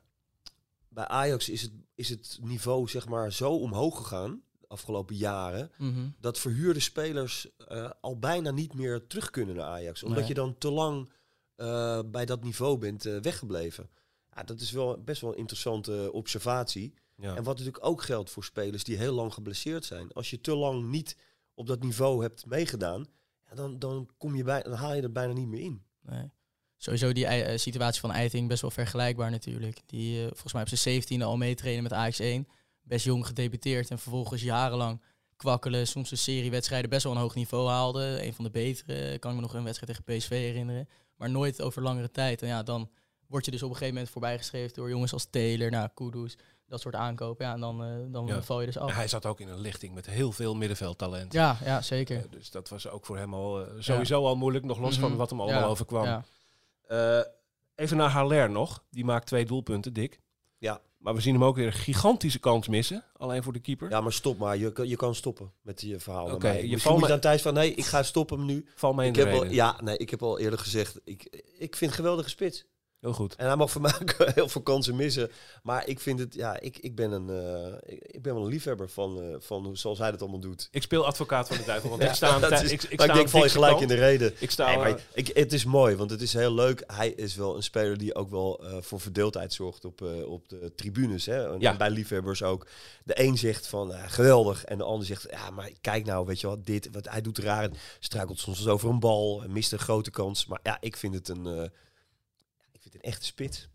[0.89, 5.71] bij Ajax is het, is het niveau zeg maar zo omhoog gegaan de afgelopen jaren.
[5.78, 6.08] Mhm.
[6.19, 10.04] Dat verhuurde spelers eh, al bijna niet meer terug kunnen naar Ajax.
[10.04, 10.28] Omdat Nee.
[10.28, 11.12] je dan te lang
[11.56, 13.89] eh, bij dat niveau bent eh, weggebleven.
[14.36, 16.93] Ja, dat is wel best wel een interessante observatie.
[17.15, 17.36] Ja.
[17.36, 20.12] En wat natuurlijk ook geldt voor spelers die heel lang geblesseerd zijn.
[20.13, 21.17] Als je te lang niet
[21.54, 23.06] op dat niveau hebt meegedaan,
[23.50, 25.84] ja, dan, dan, kom je bij, dan haal je er bijna niet meer in.
[26.02, 26.32] Nee.
[26.78, 29.80] Sowieso die eh, situatie van Eiting best wel vergelijkbaar natuurlijk.
[29.86, 32.48] Die eh, volgens mij op zijn 17e al meetrainen met Ajax 1.
[32.82, 35.02] Best jong gedebuteerd en vervolgens jarenlang
[35.36, 35.88] kwakkelen.
[35.88, 38.26] Soms een serie wedstrijden best wel een hoog niveau haalde.
[38.26, 39.18] Een van de betere.
[39.20, 40.88] Kan ik me nog een wedstrijd tegen PSV herinneren.
[41.16, 42.42] Maar nooit over langere tijd.
[42.42, 42.90] En ja, dan
[43.28, 46.38] word je dus op een gegeven moment voorbijgeschreven door jongens als Taylor, nou, Kudus.
[46.68, 47.46] Dat soort aankopen.
[47.46, 48.42] Ja, en dan, eh, dan Ja.
[48.42, 48.94] val je dus af.
[48.94, 51.34] Hij zat ook in een lichting met heel veel middenveldtalent.
[51.34, 52.26] Ja, ja zeker.
[52.30, 55.18] Dus dat was ook voor hem al sowieso al moeilijk, nog los van Mhm.
[55.18, 56.24] wat hem allemaal Ja, overkwam.
[56.88, 57.19] Eh,
[57.76, 58.84] even naar Haller nog.
[58.89, 60.19] Die maakt twee doelpunten, dik.
[60.58, 60.82] Ja.
[60.97, 63.04] Maar we zien hem ook weer een gigantische kans missen.
[63.17, 63.89] Alleen voor de keeper.
[63.89, 64.58] Ja, maar stop maar.
[64.58, 66.32] Je, kan- je kan stoppen met je verhaal.
[66.34, 68.65] Oké, je valt me- dan thuis van, nee, ik ga stoppen nu.
[68.76, 71.43] Val mij in Ik de heb al, ja, nee, ik heb al eerder gezegd, ik,
[71.58, 72.65] ik vind geweldige spits.
[73.00, 73.36] Heel goed.
[73.36, 73.92] En hij mag voor mij
[74.36, 75.32] heel veel kansen missen.
[75.64, 78.50] Maar ik vind het, ja, ik, ik, ben, een, eh, ik, ik ben wel een
[78.50, 80.68] liefhebber van, eh, van hoe- zoals hij dat allemaal doet.
[80.72, 81.90] Ik speel advocaat van de duivel.
[81.90, 83.72] Want Ja, ik sta aan dat is- ik, ik sta ik denk, val je gelijk
[83.78, 83.82] kant.
[83.82, 84.34] in de reden.
[84.40, 86.84] Ik sta Nee, maar ik, het is mooi, want het is heel leuk.
[86.88, 90.72] Hij is wel een speler die ook wel eh, voor verdeeldheid zorgt op, op de
[90.76, 91.26] tribunes.
[91.26, 91.54] Hè?
[91.54, 91.72] En, Ja.
[91.72, 92.68] en bij liefhebbers ook.
[93.04, 94.64] De een zegt van geweldig.
[94.66, 97.38] En de ander zegt, ja, maar kijk nou, weet je wat, dit, wat hij doet
[97.38, 97.70] raar.
[98.00, 100.46] Struikelt soms over een bal mist een grote kans.
[100.46, 101.64] Maar ja, ik vind het een, eh,
[102.72, 103.68] ik vind het een echte spits.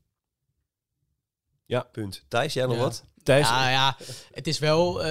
[1.66, 1.80] Ja.
[1.92, 2.24] Punt.
[2.28, 2.80] Thijs, jij nog Ja.
[2.82, 3.04] wat?
[3.22, 3.96] Thijs, Ja, ja,
[4.32, 5.08] het is wel eh,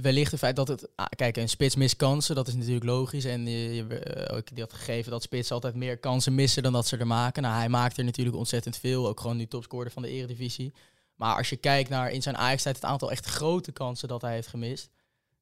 [0.00, 0.88] wellicht het feit dat het...
[0.96, 3.24] ah, kijk, een spits mist kansen, dat is natuurlijk logisch.
[3.24, 6.86] En je, je, eh, ook dat gegeven dat spits altijd meer kansen missen dan dat
[6.86, 7.42] ze er maken.
[7.42, 9.08] Nou, hij maakt er natuurlijk ontzettend veel.
[9.08, 10.72] Ook gewoon nu topscorer van de eredivisie.
[11.14, 14.32] Maar als je kijkt naar in zijn Ajax-tijd het aantal echt grote kansen dat hij
[14.32, 14.90] heeft gemist.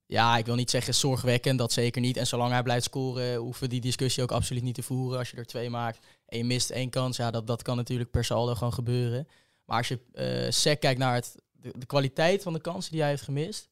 [0.07, 2.17] Ja, ik wil niet zeggen zorgwekkend, dat zeker niet.
[2.17, 5.19] En zolang hij blijft scoren, hoeven we die discussie ook absoluut niet te voeren.
[5.19, 5.99] Als je er twee maakt
[6.33, 9.29] en je mist één kans, ja, dat, dat kan natuurlijk per saldo gewoon gebeuren.
[9.65, 13.01] Maar als je eh sec kijkt naar het, de, de kwaliteit van de kansen die
[13.01, 13.69] hij heeft gemist,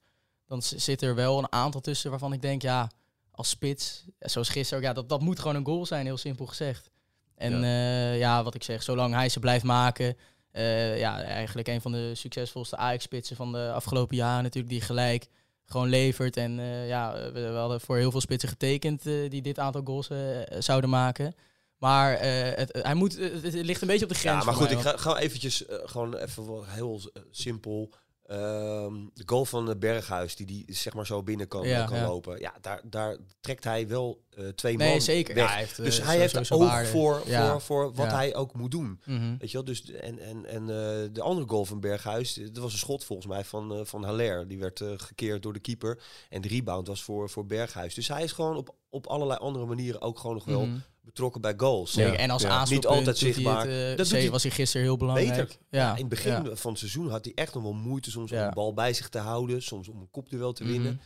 [0.47, 2.91] dan zit er wel een aantal tussen waarvan ik denk, ja,
[3.31, 6.47] als spits, zoals gisteren ook, ja, dat, dat moet gewoon een goal zijn, heel simpel
[6.47, 6.91] gezegd.
[7.35, 10.17] En ja, ja wat ik zeg, zolang hij ze blijft maken,
[10.51, 15.29] eh, ja, eigenlijk een van de succesvolste Ajax-spitsen van de afgelopen jaren natuurlijk, die gelijk
[15.71, 16.37] gewoon levert.
[16.37, 19.83] En eh, ja, we, we hadden voor heel veel spitsen getekend eh, die dit aantal
[19.85, 20.19] goals eh,
[20.59, 21.35] zouden maken.
[21.81, 24.55] Maar eh, het, hij moet, het, het ligt een beetje op de grens Ja, maar
[24.55, 27.93] goed, mij, ik ga, ga eventjes, eh, gewoon even heel eh, simpel.
[28.27, 31.97] Ehm, de goal van eh, Berghuis, die die zeg maar zo binnen kan, Ja, kan
[31.99, 32.07] ja.
[32.07, 32.41] lopen.
[32.41, 35.35] Ja, daar, daar trekt hij wel eh, twee Nee, man zeker.
[35.35, 35.45] weg.
[35.45, 36.89] Ja, hij heeft, eh, dus hij heeft oog waarde.
[36.89, 39.01] voor, voor, voor wat hij ook moet doen.
[39.05, 39.37] Mhm.
[39.39, 39.65] Weet je wel?
[39.67, 43.29] Dus, en en, en eh, de andere goal van Berghuis, dat was een schot volgens
[43.29, 44.49] mij van, eh van Haller.
[44.49, 46.03] Die werd eh, gekeerd door de keeper.
[46.29, 47.95] En de rebound was voor, voor Berghuis.
[47.95, 50.79] Dus hij is gewoon op, op allerlei andere manieren ook gewoon nog wel Mhm.
[51.01, 51.95] Betrokken bij goals.
[51.95, 52.13] Ja.
[52.13, 52.65] En als Ja.
[52.69, 53.67] Niet altijd zichtbaar.
[53.67, 55.29] Het, eh, Dat doet zeker hij was hij gisteren heel belangrijk.
[55.29, 55.49] Beter.
[55.71, 55.79] Ja.
[55.81, 56.57] Ja, in het begin Ja.
[56.57, 59.09] van het seizoen had hij echt nog wel moeite soms om een bal bij zich
[59.09, 59.63] te houden.
[59.63, 60.93] Soms om een kopduel te winnen.
[60.93, 61.03] Mhm.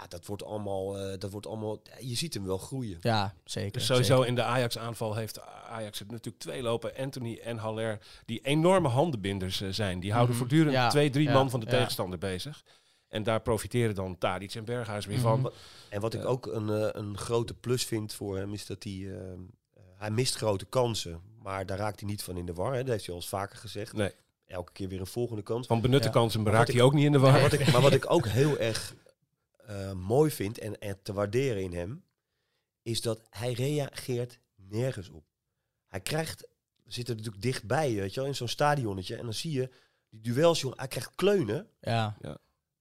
[0.00, 2.98] Ja, dat wordt allemaal, eh, dat wordt allemaal je ziet hem wel groeien.
[3.00, 3.72] Ja, zeker.
[3.72, 4.28] Dus sowieso zeker.
[4.28, 6.92] in de Ajax-aanval heeft Ajax er natuurlijk twee lopen.
[6.96, 10.00] Anthony en Haller, die enorme handenbinders eh, zijn.
[10.00, 10.38] Die houden Mhm.
[10.38, 11.72] voortdurend Ja, twee, drie ja, man van de ja.
[11.72, 12.62] tegenstander bezig.
[13.08, 15.26] En daar profiteren dan Tadic en Berghuis weer Mhm.
[15.26, 15.52] van.
[15.88, 16.26] En wat ik Ja.
[16.26, 19.38] ook een, eh, een grote plus vind voor hem is dat hij, eh, eh,
[19.96, 21.20] hij mist grote kansen.
[21.42, 22.72] Maar daar raakt hij niet van in de war.
[22.72, 22.78] Hè.
[22.78, 23.92] Dat heeft hij al eens vaker gezegd.
[23.92, 24.12] Nee,
[24.46, 25.66] Elke keer weer een volgende kans.
[25.66, 26.12] van benutte Ja.
[26.12, 27.32] kansen wat hij ook niet in de war.
[27.32, 28.94] Maar wat ik, maar wat ik ook heel erg
[29.66, 32.02] eh, mooi vind en, en te waarderen in hem,
[32.82, 35.24] is dat hij reageert nergens op.
[35.88, 36.48] Hij krijgt,
[36.84, 39.16] we zitten natuurlijk dichtbij, weet je wel, in zo'n stadionnetje.
[39.16, 39.70] En dan zie je
[40.10, 41.68] die duels, jongen, hij krijgt kleunen.
[41.80, 42.16] Ja,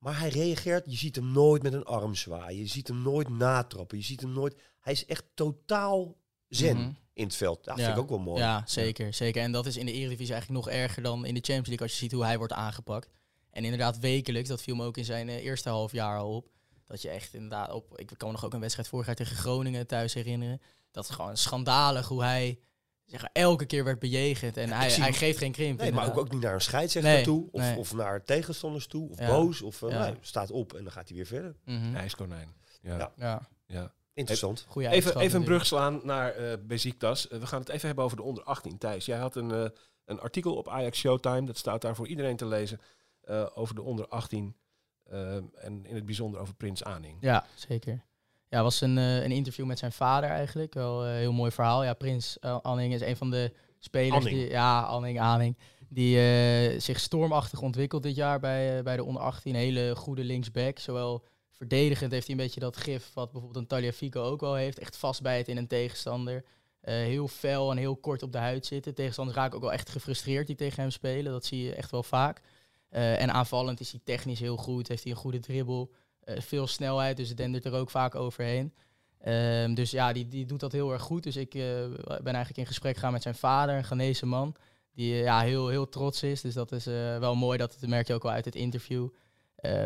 [0.08, 2.58] Maar hij reageert, je ziet hem nooit met een arm zwaaien.
[2.60, 3.98] Je ziet hem nooit natrappen.
[3.98, 4.56] Je ziet hem nooit.
[4.82, 6.15] Hij is echt totaal
[6.48, 6.91] zen Mhm.
[7.13, 7.63] in het veld.
[7.63, 7.84] Dat Ja.
[7.84, 8.41] vind ik ook wel mooi.
[8.41, 9.41] Ja, zeker, zeker.
[9.41, 11.91] En dat is in de Eredivisie eigenlijk nog erger dan in de Champions League als
[11.91, 13.10] je ziet hoe hij wordt aangepakt.
[13.52, 16.50] En inderdaad wekelijks, dat viel me ook in zijn eh, eerste half jaar al op.
[16.86, 19.36] Dat je echt inderdaad op, ik kan me nog ook een wedstrijd vorig jaar tegen
[19.36, 20.62] Groningen thuis herinneren.
[20.91, 22.60] Dat is gewoon schandalig hoe hij
[23.08, 24.58] zeg, maar, elke keer werd bejegend.
[24.58, 25.80] En hij, zie hij geeft geen krimp.
[25.80, 27.48] Nee, maar ook, ook niet naar een scheidsrechter Nee, toe.
[27.52, 27.78] Of, nee.
[27.78, 29.10] of naar tegenstanders toe.
[29.10, 29.28] Of Ja.
[29.28, 29.62] boos.
[29.62, 30.04] Of uh, Ja.
[30.06, 31.56] nee, staat op en dan gaat hij weer verder.
[31.96, 32.54] IJskonijn.
[32.82, 32.98] Ja.
[32.98, 33.12] Ja.
[33.17, 33.48] Ja.
[33.65, 34.65] Ja, Interessant.
[34.67, 37.28] goeie Even, even een brug slaan naar eh Beziktas.
[37.28, 38.78] Eh, we gaan het even hebben over de onder 18.
[38.78, 39.70] Thijs, jij had een, eh,
[40.06, 41.46] een artikel op Ajax Showtime.
[41.46, 42.82] Dat staat daar voor iedereen te lezen.
[43.22, 44.56] eh, over de onder 18.
[45.04, 47.17] eh, en in het bijzonder over Prins Aning.
[47.22, 48.02] Ja, zeker.
[48.49, 50.73] Ja, was een, eh, een interview met zijn vader eigenlijk.
[50.73, 51.83] Wel een heel mooi verhaal.
[51.83, 54.36] Ja, Prins eh, Anning is een van de spelers Anning.
[54.36, 54.49] die...
[54.49, 55.57] Ja, Anning, Anning.
[55.89, 59.55] Die eh, zich stormachtig ontwikkelt dit jaar bij, eh, bij de onder 18.
[59.55, 60.79] Hele goede linksback.
[60.79, 64.79] Zowel verdedigend heeft hij een beetje dat gif wat bijvoorbeeld een Taliafico ook wel heeft.
[64.79, 66.43] Echt vastbijten in een tegenstander.
[66.81, 68.93] Eh, heel fel en heel kort op de huid zitten.
[68.93, 71.31] Tegenstanders raken ook wel echt gefrustreerd die tegen hem spelen.
[71.31, 72.41] Dat zie je echt wel vaak.
[72.89, 74.88] Eh, en aanvallend is hij technisch heel goed.
[74.88, 75.91] Heeft hij een goede dribbel.
[76.28, 78.74] Eh, veel snelheid, dus het dendert er ook vaak overheen.
[79.20, 81.24] Ehm, dus ja, die, die doet dat heel erg goed.
[81.24, 81.62] Dus ik eh,
[82.06, 84.56] ben eigenlijk in gesprek gegaan met zijn vader, een Ghanese man.
[84.94, 86.42] Die eh, ja, heel, heel trots is.
[86.42, 86.86] Dus dat is
[87.20, 87.58] wel mooi.
[87.58, 89.08] Dat, dat merk je ook wel uit het interview.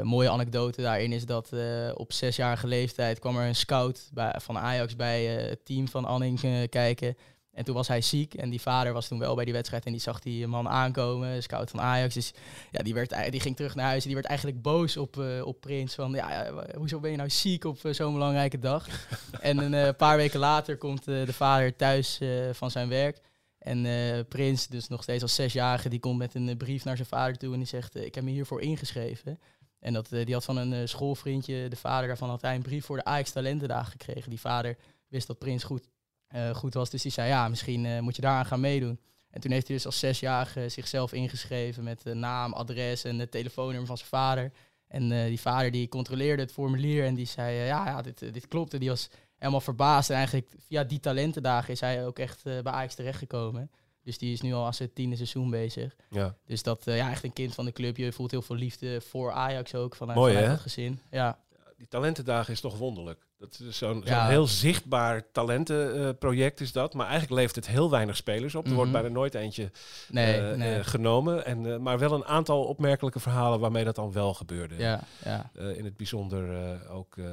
[0.02, 1.52] Mooie anekdote daarin is dat
[1.94, 6.40] op zesjarige leeftijd kwam er een scout bij, van Ajax bij het team van Anning
[6.70, 7.18] kijken.
[7.52, 9.92] En toen was hij ziek en die vader was toen wel bij die wedstrijd en
[9.92, 12.14] die zag die man aankomen, scout van Ajax.
[12.14, 12.34] Dus
[12.72, 15.20] ja, die, werd, ei- die ging terug naar huis en die werd eigenlijk boos op,
[15.20, 15.94] eh, op Prins.
[15.96, 18.88] Van ja, hoezo ben je nou ziek op eh, zo'n belangrijke dag?
[19.42, 23.20] en een eh, paar weken later komt eh, de vader thuis eh, van zijn werk.
[23.58, 26.96] En eh, Prins, dus nog steeds als zesjarige, die komt met een eh, brief naar
[26.96, 29.40] zijn vader toe en die zegt, eh, ik heb me hiervoor ingeschreven.
[29.80, 32.62] En dat, eh, die had van een eh, schoolvriendje, de vader daarvan, had hij een
[32.62, 34.30] brief voor de Ajax Talentendagen gekregen.
[34.30, 35.88] Die vader wist dat Prins goed,
[36.32, 39.00] eh, goed was, dus die zei, ja, misschien eh, moet je daaraan gaan meedoen.
[39.30, 43.32] En toen heeft hij dus als zesjarige zichzelf ingeschreven met de naam, adres en het
[43.32, 44.52] telefoonnummer van zijn vader.
[44.88, 48.48] En eh, die vader die controleerde het formulier en die zei, ja, ja dit, dit
[48.48, 48.74] klopt.
[48.74, 50.10] En die was helemaal verbaasd.
[50.10, 53.72] En eigenlijk via die talentendagen is hij ook echt bij Ajax terechtgekomen.
[54.04, 55.96] Dus die is nu al aan zijn tiende seizoen bezig.
[56.10, 56.36] Ja.
[56.46, 57.98] Dus dat, ja, echt een kind van de club.
[57.98, 61.00] Je voelt heel veel liefde voor Ajax ook, vanuit, Mooi, vanuit dat gezin.
[61.12, 61.40] Ja,
[61.82, 63.26] Die talentendagen is toch wonderlijk.
[63.38, 66.94] Dat is zo'n heel zichtbaar talentenproject is dat.
[66.94, 68.66] Maar eigenlijk levert het heel weinig spelers op.
[68.66, 69.02] Er wordt Mhm.
[69.02, 69.72] bijna nooit eentje
[70.10, 70.76] nee, eh, nee.
[70.76, 71.46] eh, genomen.
[71.46, 74.76] En, eh, maar wel een aantal opmerkelijke verhalen waarmee dat dan wel gebeurde.
[74.78, 75.52] ja, ja.
[75.54, 77.26] Eh, in het bijzonder eh, ook eh,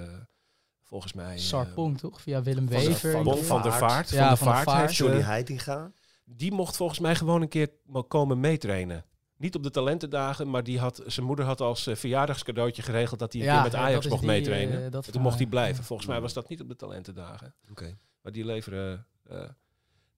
[0.82, 1.32] volgens mij...
[1.34, 2.20] eh, Sarpong, toch?
[2.20, 3.11] Via Willem Van Wever.
[3.22, 4.11] van van der Vaart.
[4.11, 4.80] Ja, van der Vaart, Vaart.
[4.80, 5.90] heeft, Johnny Heitinga.
[6.24, 7.70] die mocht volgens mij gewoon een keer
[8.08, 9.04] komen meetrainen.
[9.38, 13.33] Niet op de talentendagen, maar die had, zijn moeder had als eh, verjaardagscadeautje geregeld dat
[13.33, 14.79] hij een Ja, keer met ja, Ajax mocht die, meetrainen.
[14.79, 15.85] eh, en toen verhaal, mocht hij blijven.
[15.85, 17.55] Volgens mij was dat niet op de talentendagen.
[17.70, 17.98] Oké.
[18.22, 19.40] Maar die leveren eh,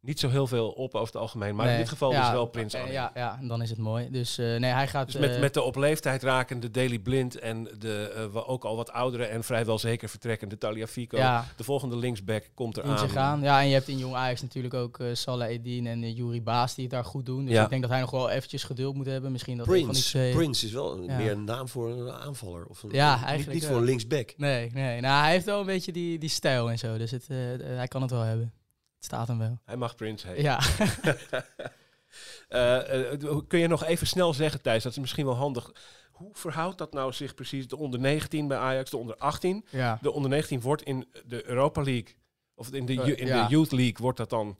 [0.02, 1.54] niet zo heel veel op over het algemeen.
[1.54, 2.92] Maar in dit geval ja, dus wel Prins Anning.
[2.92, 4.10] Ja, ja, en dan is het mooi.
[4.10, 5.06] Dus eh, nee, hij gaat...
[5.12, 8.76] Dus met, eh, met de op leeftijd rakende Daily Blind en de eh, ook al
[8.76, 11.16] wat oudere en vrijwel zeker vertrekkende Taliafico.
[11.16, 12.98] ja, De volgende linksback komt in eraan.
[12.98, 13.40] zich gaan.
[13.40, 16.74] Ja, en je hebt in Jong Ajax natuurlijk ook Salah Eddin en uh, Yuri Baas
[16.74, 17.44] die het daar goed doen.
[17.44, 17.62] Dus Ja.
[17.64, 19.32] ik denk dat hij nog wel eventjes geduld moet hebben.
[19.32, 20.08] Misschien dat een van die Prince.
[20.10, 20.32] twee...
[20.34, 22.64] Prince is wel meer een naam voor een aanvaller.
[22.66, 23.70] Of een, Ja, niet- eigenlijk Niet, wel.
[23.72, 24.34] voor een linksback.
[24.36, 25.00] Nee, nee.
[25.00, 26.98] Nou, hij heeft wel een beetje die, die stijl en zo.
[26.98, 27.26] Dus het,
[27.62, 28.52] hij kan het wel hebben.
[29.00, 29.58] Het staat hem wel.
[29.64, 30.42] Hij mag Prins heten.
[30.42, 30.60] Ja.
[32.48, 35.72] Eh, eh, kun je nog even snel zeggen, Thijs, dat is misschien wel handig.
[36.10, 37.68] hoe verhoudt dat nou zich precies?
[37.68, 39.64] De onder 19 bij Ajax, de onder 18.
[39.70, 39.98] Ja.
[40.02, 42.14] De onder 19 wordt in de Europa League,
[42.54, 43.42] of in de, Eh, in ja.
[43.46, 44.56] de Youth League, wordt dat dan...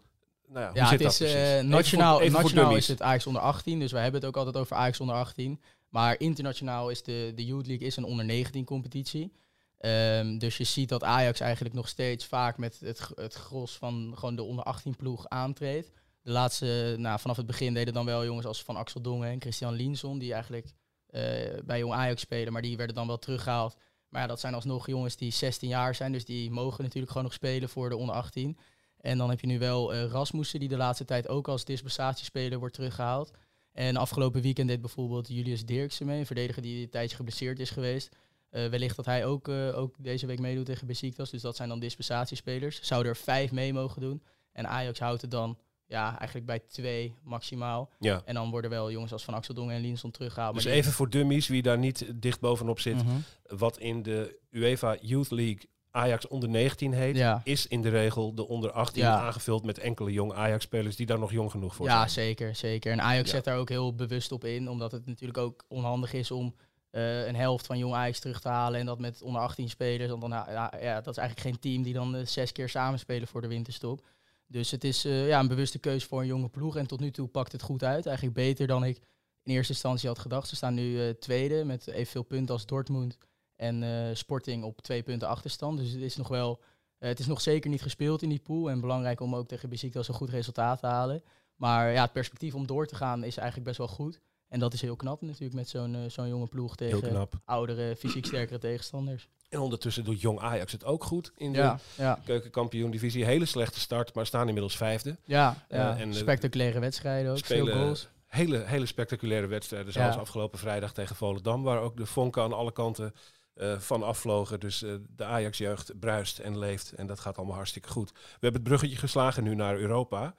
[0.48, 3.26] Nou ja, hoe Ja, zit het dat is eh, nationaal, voor- nationaal is het Ajax
[3.26, 5.60] onder 18, dus wij hebben het ook altijd over Ajax onder 18.
[5.88, 9.32] Maar internationaal is de, de Youth League is een onder 19 competitie.
[9.80, 14.12] Ehm, dus je ziet dat Ajax eigenlijk nog steeds vaak met het, het gros van
[14.14, 15.90] gewoon de onder 18 ploeg aantreedt.
[16.22, 19.40] De laatste, nou, vanaf het begin deden dan wel jongens als Van Axel Dongen en
[19.40, 20.72] Christian Lienson, die eigenlijk
[21.06, 21.22] eh,
[21.64, 23.76] bij Jong Ajax spelen, maar die werden dan wel teruggehaald.
[24.08, 27.26] Maar ja, dat zijn alsnog jongens die 16 jaar zijn, dus die mogen natuurlijk gewoon
[27.26, 28.58] nog spelen voor de onder 18.
[28.96, 32.58] En dan heb je nu wel eh, Rasmussen, die de laatste tijd ook als dispensatiespeler
[32.58, 33.30] wordt teruggehaald.
[33.72, 37.70] En afgelopen weekend deed bijvoorbeeld Julius Dirksen mee, een verdediger die een tijdje geblesseerd is
[37.70, 38.16] geweest.
[38.50, 41.30] Eh, wellicht dat hij ook, eh, ook deze week meedoet tegen Besiktas.
[41.30, 42.80] Dus dat zijn dan dispensatiespelers.
[42.82, 44.22] Zouden er vijf mee mogen doen.
[44.52, 47.90] En Ajax houdt het dan ja, eigenlijk bij twee maximaal.
[48.00, 48.22] Ja.
[48.24, 50.54] En dan worden wel jongens als Van Axel Dongen en Linsson teruggehaald.
[50.54, 52.94] Dus even voor dummies, wie daar niet dicht bovenop zit.
[53.04, 53.16] Mhm.
[53.42, 57.40] Wat in de UEFA Youth League Ajax onder 19 heet, Ja.
[57.44, 59.20] is in de regel de onder 18 Ja.
[59.20, 62.10] aangevuld met enkele jong Ajax-spelers die daar nog jong genoeg voor Ja, zijn.
[62.26, 62.92] zeker, zeker.
[62.92, 63.34] En Ajax Ja.
[63.34, 66.54] zet daar ook heel bewust op in, omdat het natuurlijk ook onhandig is om
[66.90, 70.10] eh, een helft van jong Ajax terug te halen en dat met onder 18 spelers.
[70.10, 73.28] Want dan, ja, ja, dat is eigenlijk geen team die dan eh, zes keer samenspelen
[73.28, 74.06] voor de winterstop.
[74.46, 76.76] Dus het is eh, ja, een bewuste keuze voor een jonge ploeg.
[76.76, 78.06] En tot nu toe pakt het goed uit.
[78.06, 78.96] Eigenlijk beter dan ik
[79.42, 80.48] in eerste instantie had gedacht.
[80.48, 83.18] Ze staan nu tweede met evenveel punten als Dortmund
[83.56, 85.78] en Sporting op twee punten achterstand.
[85.78, 86.60] Dus het is nog wel,
[86.98, 88.70] het is nog zeker niet gespeeld in die pool.
[88.70, 91.22] En belangrijk om ook tegen Besiktas een goed resultaat te halen.
[91.56, 94.20] Maar ja, het perspectief om door te gaan is eigenlijk best wel goed.
[94.50, 98.26] En dat is heel knap natuurlijk met zo'n eh, zo'n jonge ploeg tegen oudere, fysiek
[98.26, 99.28] sterkere tegenstanders.
[99.50, 103.24] En ondertussen doet jong Ajax het ook goed in de Ja, ja, keukenkampioen-divisie.
[103.24, 105.16] Hele slechte start, maar staan inmiddels vijfde.
[105.24, 105.64] ja.
[105.68, 105.96] Eh, ja.
[105.96, 108.08] en, eh, Spectaculaire wedstrijden ook, veel goals.
[108.26, 109.92] hele, hele spectaculaire wedstrijden.
[109.92, 113.14] Zoals afgelopen vrijdag tegen Volendam, waar ook de vonken aan alle kanten
[113.54, 114.60] eh, van afvlogen.
[114.60, 114.78] Dus
[115.16, 118.10] de Ajax-jeugd bruist en leeft en dat gaat allemaal hartstikke goed.
[118.12, 120.34] We hebben het bruggetje geslagen nu naar Europa.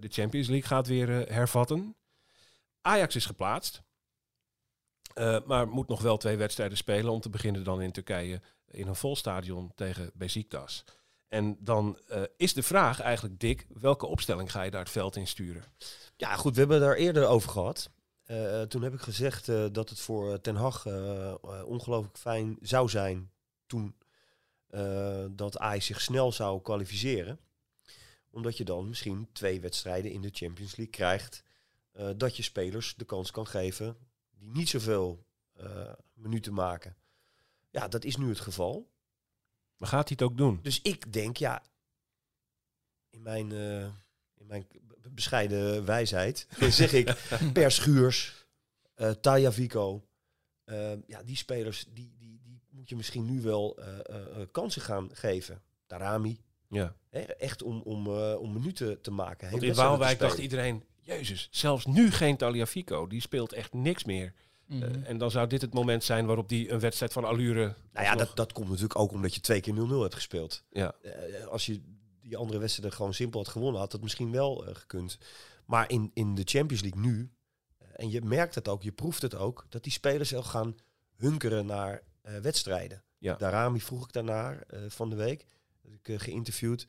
[0.00, 1.96] De Champions League gaat weer hervatten.
[2.86, 3.82] Ajax is geplaatst,
[5.14, 7.12] eh, maar moet nog wel twee wedstrijden spelen.
[7.12, 10.84] Om te beginnen dan in Turkije in een vol stadion tegen Besiktas.
[11.28, 15.16] En dan eh, is de vraag eigenlijk, Dick, welke opstelling ga je daar het veld
[15.16, 15.64] in sturen?
[16.16, 17.90] Ja, goed, we hebben daar eerder over gehad.
[18.24, 20.86] Eh, toen heb ik gezegd dat het voor Ten Hag
[21.64, 23.30] ongelooflijk fijn zou zijn
[23.66, 23.96] toen
[25.30, 27.38] dat Ajax zich snel zou kwalificeren.
[28.30, 31.44] Omdat je dan misschien twee wedstrijden in de Champions League krijgt.
[31.96, 33.96] Eh, dat je spelers de kans kan geven
[34.38, 36.96] die niet zoveel eh, minuten maken.
[37.70, 38.90] Ja, dat is nu het geval.
[39.76, 40.58] Maar gaat hij het ook doen?
[40.62, 41.62] Dus ik denk, ja,
[43.10, 43.84] in mijn, eh,
[44.34, 44.66] in mijn
[45.10, 47.16] bescheiden wijsheid, zeg ik,
[47.52, 48.46] Per Schuurs,
[48.94, 50.06] eh Taya Vico,
[51.06, 53.78] ja, die spelers, die, die, die moet je misschien nu wel
[54.50, 55.62] kansen gaan geven.
[55.86, 56.96] Darami, Ja.
[57.08, 59.50] hè, echt om, om, om minuten te maken.
[59.50, 63.06] Want in Waalwijk dacht iedereen, jezus, zelfs nu geen Taliafico.
[63.06, 64.32] Die speelt echt niks meer.
[64.66, 64.82] Mhm.
[64.82, 67.74] Eh, en dan zou dit het moment zijn waarop die een wedstrijd van allure...
[67.92, 70.64] Nou ja, dat, dat komt natuurlijk ook omdat je twee keer 0-0 hebt gespeeld.
[70.70, 70.94] Ja.
[71.02, 71.80] Eh, als je
[72.20, 75.18] die andere wedstrijden gewoon simpel had gewonnen, had dat misschien wel eh, gekund.
[75.64, 77.30] Maar in, in de Champions League nu,
[77.78, 80.76] eh, en je merkt het ook, je proeft het ook, dat die spelers wel gaan
[81.16, 83.02] hunkeren naar eh, wedstrijden.
[83.18, 83.34] Ja.
[83.34, 85.46] Darami vroeg ik daarnaar eh, van de week,
[85.82, 86.86] dat ik geïnterviewd.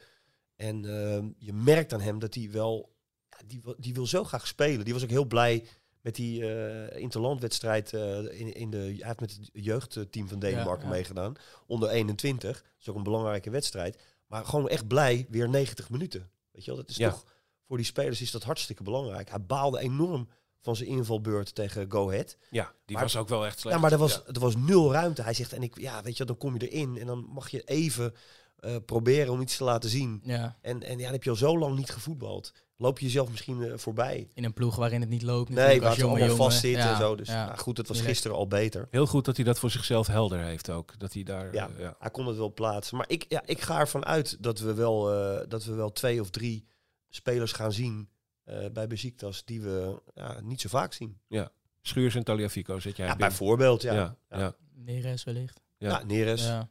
[0.55, 2.95] En eh, je merkt aan hem dat hij wel,
[3.29, 4.85] ja, die, wil- die wil zo graag spelen.
[4.85, 5.65] Die was ook heel blij
[6.01, 10.83] met die eh interlandwedstrijd eh, in, in de, hij heeft met het jeugdteam van Denemarken
[10.83, 10.95] Ja, ja.
[10.95, 11.35] meegedaan.
[11.67, 12.51] Onder 21.
[12.61, 13.97] Dat is ook een belangrijke wedstrijd.
[14.27, 16.29] Maar gewoon echt blij, weer 90 minuten.
[16.51, 17.09] Weet je wel, dat is Ja.
[17.09, 17.25] toch,
[17.67, 19.29] voor die spelers is dat hartstikke belangrijk.
[19.29, 20.27] Hij baalde enorm
[20.61, 22.37] van zijn invalbeurt tegen Go Ahead.
[22.49, 23.75] Ja, die Maar- was ook wel echt slecht.
[23.75, 25.21] Ja, maar er was, er was nul ruimte.
[25.21, 27.63] Hij zegt, en ik, ja, weet je, dan kom je erin en dan mag je
[27.63, 28.13] even
[28.57, 30.21] eh, proberen om iets te laten zien.
[30.23, 32.53] Ja, En, en ja, dan heb je al zo lang niet gevoetbald.
[32.79, 34.27] Loop je jezelf misschien eh, voorbij.
[34.33, 35.49] in een ploeg waarin het niet loopt.
[35.49, 37.15] Nee, natuurlijk waar jonge allemaal vast zit Ja, en zo.
[37.15, 37.45] Dus ja.
[37.45, 38.87] nou, goed, het was gisteren al beter.
[38.91, 40.99] Heel goed dat hij dat voor zichzelf helder heeft ook.
[40.99, 41.53] Dat hij daar...
[41.53, 41.69] Ja.
[41.69, 41.95] eh, ja.
[41.99, 42.97] Hij kon het wel plaatsen.
[42.97, 46.21] Maar ik, ja, ik ga ervan uit dat we wel, eh, dat we wel twee
[46.21, 46.67] of drie
[47.09, 48.09] spelers gaan zien
[48.43, 51.19] eh, bij Besiktas die we ja, niet zo vaak zien.
[51.81, 53.29] Schuurs en Taliafico zit jij Ja, binnen.
[53.29, 53.93] bijvoorbeeld, ja.
[53.93, 54.39] Ja, Ja.
[54.39, 54.55] ja.
[54.73, 55.61] Neres wellicht.
[55.77, 55.89] Ja.
[55.89, 56.43] Ja, Neres.
[56.45, 56.69] Ja,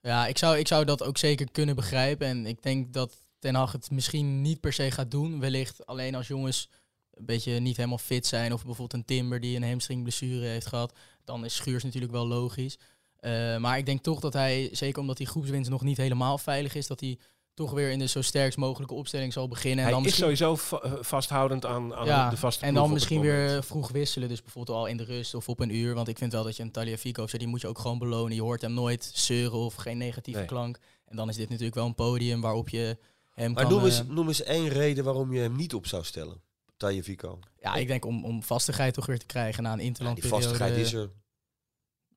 [0.00, 2.26] ja ik, zou, ik zou dat ook zeker kunnen begrijpen.
[2.26, 5.40] En ik denk dat Ten Hag het misschien niet per se gaat doen.
[5.40, 6.70] Wellicht alleen als jongens
[7.10, 8.52] een beetje niet helemaal fit zijn.
[8.52, 10.92] Of bijvoorbeeld een Timber die een hamstringblessure heeft gehad.
[11.24, 12.78] Dan is Schuurs natuurlijk wel logisch.
[13.16, 16.74] Eh, maar ik denk toch dat hij, zeker omdat die groepswinst nog niet helemaal veilig
[16.74, 17.18] is, dat hij
[17.54, 19.78] toch weer in de zo sterkst mogelijke opstelling zal beginnen.
[19.78, 23.20] En Hij dan is sowieso eh, vasthoudend aan, aan ja, de vaste en dan misschien
[23.20, 24.28] weer vroeg wisselen.
[24.28, 25.94] Dus bijvoorbeeld al in de rust of op een uur.
[25.94, 27.98] Want ik vind wel dat je een Taliafico of zo, die moet je ook gewoon
[27.98, 28.34] belonen.
[28.34, 30.48] Je hoort hem nooit zeuren of geen negatieve Nee.
[30.48, 30.78] klank.
[31.04, 32.98] En dan is dit natuurlijk wel een podium waarop je
[33.42, 33.72] hem Maar kan...
[33.72, 36.40] noem eens, eh, noem eens één reden waarom je hem niet op zou stellen.
[36.76, 37.38] Taje Vico.
[37.60, 40.30] ja, ik denk om, om vastigheid toch weer te krijgen na een Ja, interland die
[40.30, 41.10] vastigheid is er.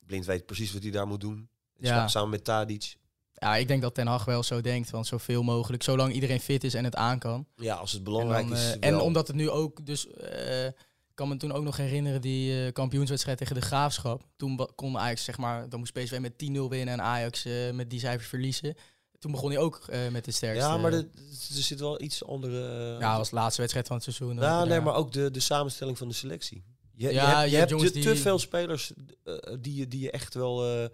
[0.05, 1.49] Blind weet precies wat hij daar moet doen.
[1.76, 2.07] Ja.
[2.07, 2.95] Samen met Tadic.
[3.34, 4.89] Ja, ik denk dat Ten Hag wel zo denkt.
[4.89, 7.47] Want zoveel mogelijk, zolang iedereen fit is en het aan kan.
[7.55, 8.78] Ja, als het En, belangrijk dan, is.
[8.80, 10.07] eh, en omdat het nu ook dus...
[10.07, 10.67] eh,
[11.13, 14.24] kan me toen ook nog herinneren die eh, kampioenswedstrijd tegen de Graafschap.
[14.36, 16.36] Toen kon Ajax, zeg maar, dan moest PSV met 10-0
[16.70, 17.43] winnen en Ajax
[17.74, 18.76] met die cijfers verliezen.
[19.20, 20.65] Toen begon hij ook eh, met de sterkste.
[20.65, 21.09] Ja, maar de-
[21.55, 22.67] er zit wel iets andere...
[22.93, 24.36] eh, ja, dat was de laatste wedstrijd van het seizoen.
[24.39, 26.63] Ja, nee, maar ook de, de samenstelling van de selectie.
[26.95, 28.91] Je, je Ja, hebt, je je hebt jongens te, die- te veel spelers
[29.24, 30.89] eh, die, je, die je echt wel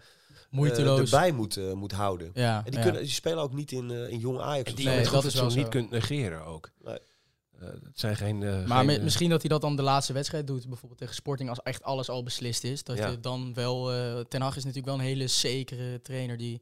[0.49, 1.11] Moeiteloos.
[1.11, 2.31] erbij moet, moet houden.
[2.33, 2.81] ja, En die, ja.
[2.85, 4.69] kunnen, die spelen ook niet in, in jong Ajax.
[4.69, 6.71] En die Nee, dat is wel niet kunt negeren ook.
[6.83, 6.97] Nee.
[7.59, 8.43] Eh, het zijn geen...
[8.43, 11.49] eh, Maar geen, misschien dat hij dat dan de laatste wedstrijd doet, bijvoorbeeld tegen Sporting,
[11.49, 12.83] als echt alles al beslist is.
[12.83, 13.07] Dat Ja.
[13.09, 13.93] je dan wel.
[13.93, 16.61] eh Ten Hag is natuurlijk wel een hele zekere trainer die.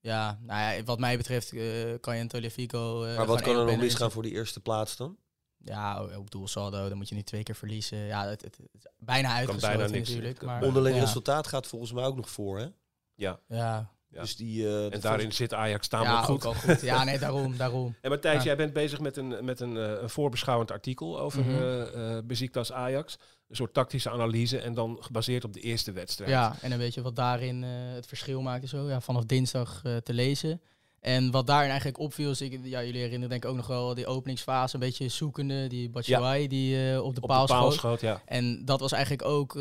[0.00, 1.62] Ja, nou ja, wat mij betreft eh,
[2.00, 2.98] kan je een Telefico.
[3.16, 5.16] maar wat kan er nog misgaan voor die eerste plaats dan?
[5.62, 7.98] Ja, op doelsaldo, dan moet je niet twee keer verliezen.
[7.98, 10.08] Ja, het, het, het is bijna uitgesloten bijna niks.
[10.08, 10.42] natuurlijk.
[10.42, 12.66] Maar, Onderling ja, resultaat gaat volgens mij ook nog voor, hè?
[13.14, 14.20] ja, Ja, Ja.
[14.20, 16.34] Dus die, eh, en daarin zit Ajax tamelijk ja goed.
[16.34, 16.80] ook al goed.
[16.80, 17.96] Ja, nee, daarom, daarom.
[18.00, 18.44] En Matthijs, Ja.
[18.44, 22.72] jij bent bezig met een, met een, eh, een voorbeschouwend artikel over eh eh Besiktas
[22.72, 23.18] Ajax.
[23.50, 26.30] Een soort tactische analyse en dan gebaseerd op de eerste wedstrijd.
[26.30, 28.88] Ja, en een beetje wat daarin eh, het verschil maakt en zo.
[28.88, 30.60] Ja, vanaf dinsdag eh, te lezen.
[31.00, 33.94] En wat daarin eigenlijk opviel, is, ik, ja, jullie herinneren denk ik ook nog wel
[33.94, 37.72] die openingsfase, een beetje zoekende, die Batshuayi die eh, op de op paal de paal
[37.72, 38.00] schoot.
[38.00, 38.22] ja.
[38.26, 39.54] En dat was eigenlijk ook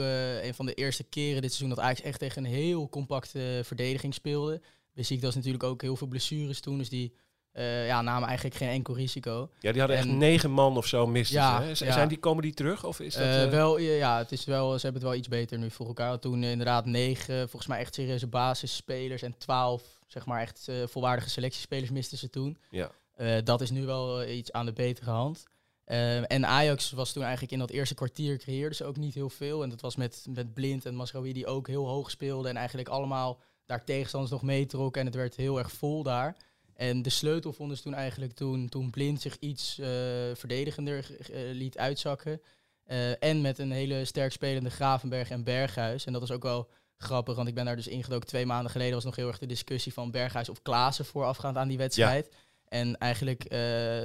[0.44, 4.14] een van de eerste keren dit seizoen dat Ajax echt tegen een heel compacte verdediging
[4.14, 4.62] speelde.
[4.94, 7.14] Besiktas natuurlijk ook heel veel blessures toen, dus die
[7.52, 9.50] eh, ja, namen eigenlijk geen enkel risico.
[9.60, 11.90] Ja, die hadden echt En- negen man of zo misten Ja, ze, hè?
[11.90, 11.94] Ja.
[11.94, 12.86] Zijn die, komen die terug?
[12.86, 15.28] Of is dat, Eh, eh, wel, ja, het is wel, ze hebben het wel iets
[15.28, 16.20] beter nu voor elkaar.
[16.20, 20.76] Toen eh, inderdaad negen, volgens mij echt serieuze basisspelers en twaalf, zeg maar echt eh,
[20.86, 22.58] volwaardige selectiespelers misten ze toen.
[22.70, 22.92] Ja.
[23.16, 25.44] Eh, dat is nu wel eh, iets aan de betere hand.
[25.86, 29.30] Eh, en Ajax was toen eigenlijk in dat eerste kwartier creëerde ze ook niet heel
[29.30, 29.64] veel.
[29.64, 32.50] En dat was met, met Blind en Masraoui die ook heel hoog speelden.
[32.52, 35.02] En eigenlijk allemaal daar tegenstanders nog meetrokken.
[35.02, 36.36] En het werd heel erg vol daar.
[36.80, 39.88] En de sleutel vonden ze toen eigenlijk toen, toen Blind zich iets eh,
[40.34, 42.42] verdedigender eh, liet uitzakken.
[42.86, 46.06] Eh, en met een hele sterk spelende Gravenberg en Berghuis.
[46.06, 48.28] En dat is ook wel grappig, want ik ben daar dus ingedoken.
[48.28, 51.68] Twee maanden geleden was nog heel erg de discussie van Berghuis of Klaassen voorafgaand aan
[51.68, 52.36] die wedstrijd.
[52.68, 53.50] En eigenlijk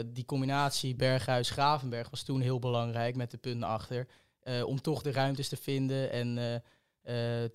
[0.06, 4.06] die combinatie Berghuis-Gravenberg was toen heel belangrijk met de punten achter.
[4.64, 6.10] om toch de ruimtes te vinden.
[6.10, 6.62] En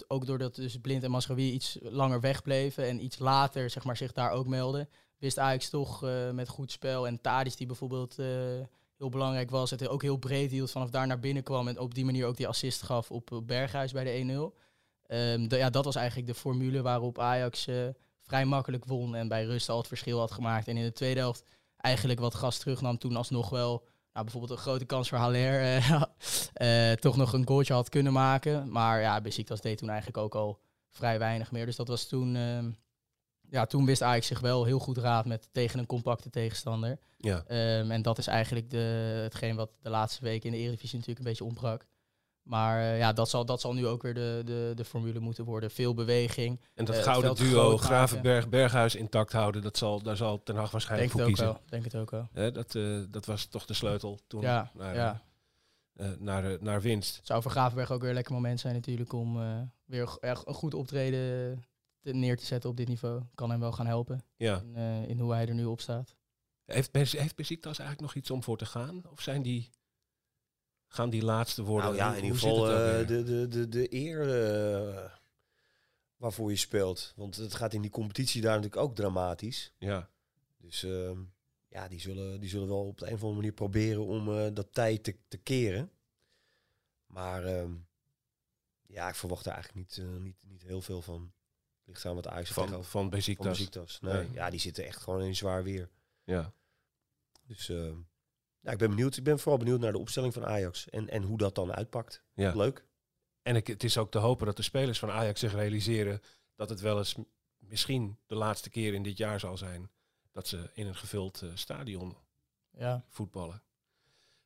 [0.08, 4.12] ook doordat dus Blind en Masraoui iets langer wegbleven en iets later zeg maar, zich
[4.12, 4.90] daar ook melden,
[5.20, 7.08] wist Ajax toch eh, met goed spel.
[7.08, 8.28] En Tadic die bijvoorbeeld eh,
[8.98, 11.96] heel belangrijk was, het ook heel breed hield, vanaf daar naar binnen kwam en op
[11.96, 14.58] die manier ook die assist gaf op Berghuis bij de 1-0.
[15.06, 17.88] Ehm, ja, dat was eigenlijk de formule waarop Ajax eh,
[18.22, 20.68] vrij makkelijk won en bij rust al het verschil had gemaakt.
[20.68, 21.44] En in de tweede helft
[21.78, 25.82] eigenlijk wat gas terugnam toen alsnog wel nou, bijvoorbeeld een grote kans voor Haller
[27.00, 28.72] toch nog een goaltje had kunnen maken.
[28.72, 30.60] Maar ja, Besiktas deed toen eigenlijk ook al
[30.90, 31.66] vrij weinig meer.
[31.66, 32.38] Dus dat was toen...
[33.50, 37.00] ja, toen wist Ajax zich wel heel goed raad met tegen een compacte tegenstander.
[37.18, 37.44] ja.
[37.48, 41.26] Ehm, en dat is eigenlijk de, hetgeen wat de laatste weken in de Eredivisie natuurlijk
[41.26, 41.88] een beetje ontbrak.
[42.44, 45.46] Maar eh, ja, dat zal, dat zal nu ook weer de, de, de formule moeten
[45.46, 45.72] worden.
[45.72, 46.62] Veel beweging.
[46.74, 47.86] En dat eh, gouden duo maken.
[47.86, 51.54] Gravenberg-Berghuis intact houden, dat zal, daar zal Ten Hag waarschijnlijk Denk voor kiezen.
[51.54, 51.62] wel.
[51.70, 52.52] Denk het ook wel.
[52.52, 55.22] Dat, eh, dat was toch de sleutel toen Ja, naar, ja.
[56.20, 57.16] naar, naar winst.
[57.16, 59.40] Het zou voor Gravenberg ook weer een lekker moment zijn natuurlijk om
[59.86, 61.64] weer echt een goed optreden
[62.02, 63.24] te- neer te zetten op dit niveau.
[63.36, 64.60] Kan hem wel gaan helpen Ja.
[64.62, 66.16] in, eh, in hoe hij er nu op staat.
[66.66, 69.02] Heeft, heeft Besiktas eigenlijk nog iets om voor te gaan?
[69.10, 69.70] Of zijn die,
[70.88, 71.86] gaan die laatste worden?
[71.86, 75.12] Nou ja, in ieder geval eh, de, de, de, de eer eh,
[76.16, 77.14] waarvoor je speelt.
[77.16, 79.74] Want het gaat in die competitie daar natuurlijk ook dramatisch.
[79.78, 80.10] Ja.
[80.58, 81.20] Dus ehm,
[81.68, 84.48] ja, die zullen, die zullen wel op de een of andere manier proberen om eh,
[84.54, 85.92] dat tijd te, te keren.
[87.06, 87.72] Maar ehm,
[88.88, 91.32] ja, ik verwacht er eigenlijk niet, niet, niet heel veel van.
[91.90, 93.10] Ligt aan wat Ajax Van, van.
[93.10, 94.00] Besiktas.
[94.02, 94.32] Nee, Nee.
[94.32, 95.90] ja, die zitten echt gewoon in zwaar weer.
[96.24, 96.54] Ja.
[97.46, 97.96] Dus ehm,
[98.60, 99.18] ja, ik ben benieuwd.
[99.18, 100.90] Ik ben vooral benieuwd naar de opstelling van Ajax.
[100.90, 102.24] En, en hoe dat dan uitpakt.
[102.34, 102.56] Ja.
[102.56, 102.86] Leuk.
[103.42, 106.22] En ik, het is ook te hopen dat de spelers van Ajax zich realiseren
[106.56, 107.16] dat het wel eens
[107.58, 109.92] misschien de laatste keer in dit jaar zal zijn
[110.32, 112.18] dat ze in een gevuld eh, stadion
[112.72, 113.64] Ja, voetballen.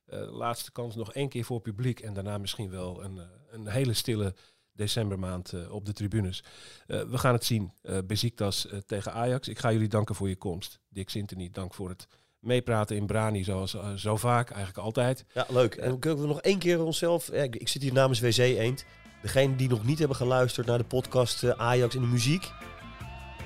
[0.04, 3.66] Eh, laatste kans nog één keer voor publiek en daarna misschien wel een, eh, een
[3.66, 4.34] hele stille
[4.74, 6.44] decembermaand eh, op de tribunes.
[6.86, 7.72] Eh, we gaan het zien.
[7.82, 9.48] Uh, Beziktas uh, tegen Ajax.
[9.48, 10.78] Ik ga jullie danken voor je komst.
[10.88, 12.06] Dick Sintony, dank voor het
[12.38, 15.24] meepraten in Brani, zoals zo vaak, eigenlijk altijd.
[15.34, 15.74] Ja, leuk.
[15.74, 17.32] En kunnen we nog één keer onszelf...
[17.32, 18.84] Ja, ik, ik, zit hier namens WC Eend.
[19.22, 22.52] Degene die nog niet hebben geluisterd naar de podcast Ajax in de muziek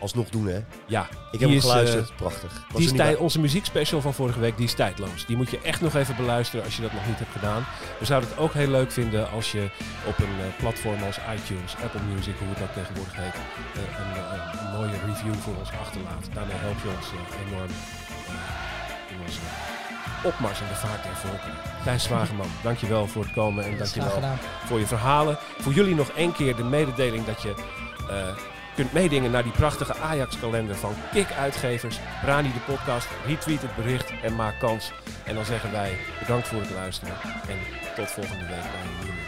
[0.01, 0.61] alsnog doen, hè?
[0.87, 1.09] Ja.
[1.31, 2.11] Ik heb hem is, geluisterd.
[2.11, 2.67] uh, Prachtig.
[2.75, 5.27] Die is tijd, onze muziekspecial van vorige week, die is tijdloos.
[5.27, 7.65] Die moet je echt nog even beluisteren als je dat nog niet hebt gedaan.
[7.99, 9.71] We zouden het ook heel leuk vinden als je
[10.07, 14.11] op een uh, platform als iTunes, Apple Music, hoe het dat tegenwoordig heet, uh, een,
[14.35, 16.29] een, mooie review voor ons achterlaat.
[16.35, 17.09] Daarmee help je ons
[17.47, 17.71] enorm
[19.11, 19.41] in onze
[20.25, 21.57] opmars in de vaart der volkeren.
[21.85, 24.21] Thijs Zwageman, dankjewel voor het komen en dankjewel
[24.65, 25.39] voor je verhalen.
[25.59, 27.55] Voor jullie nog één keer de mededeling dat je
[28.79, 32.01] kunt meedingen naar die prachtige Ajax-kalender van Kik-uitgevers.
[32.23, 34.93] Brani de podcast, retweet het bericht en maak kans.
[35.25, 37.15] En dan zeggen wij bedankt voor het luisteren
[37.49, 37.59] en
[37.97, 39.28] tot volgende week bij een nieuwe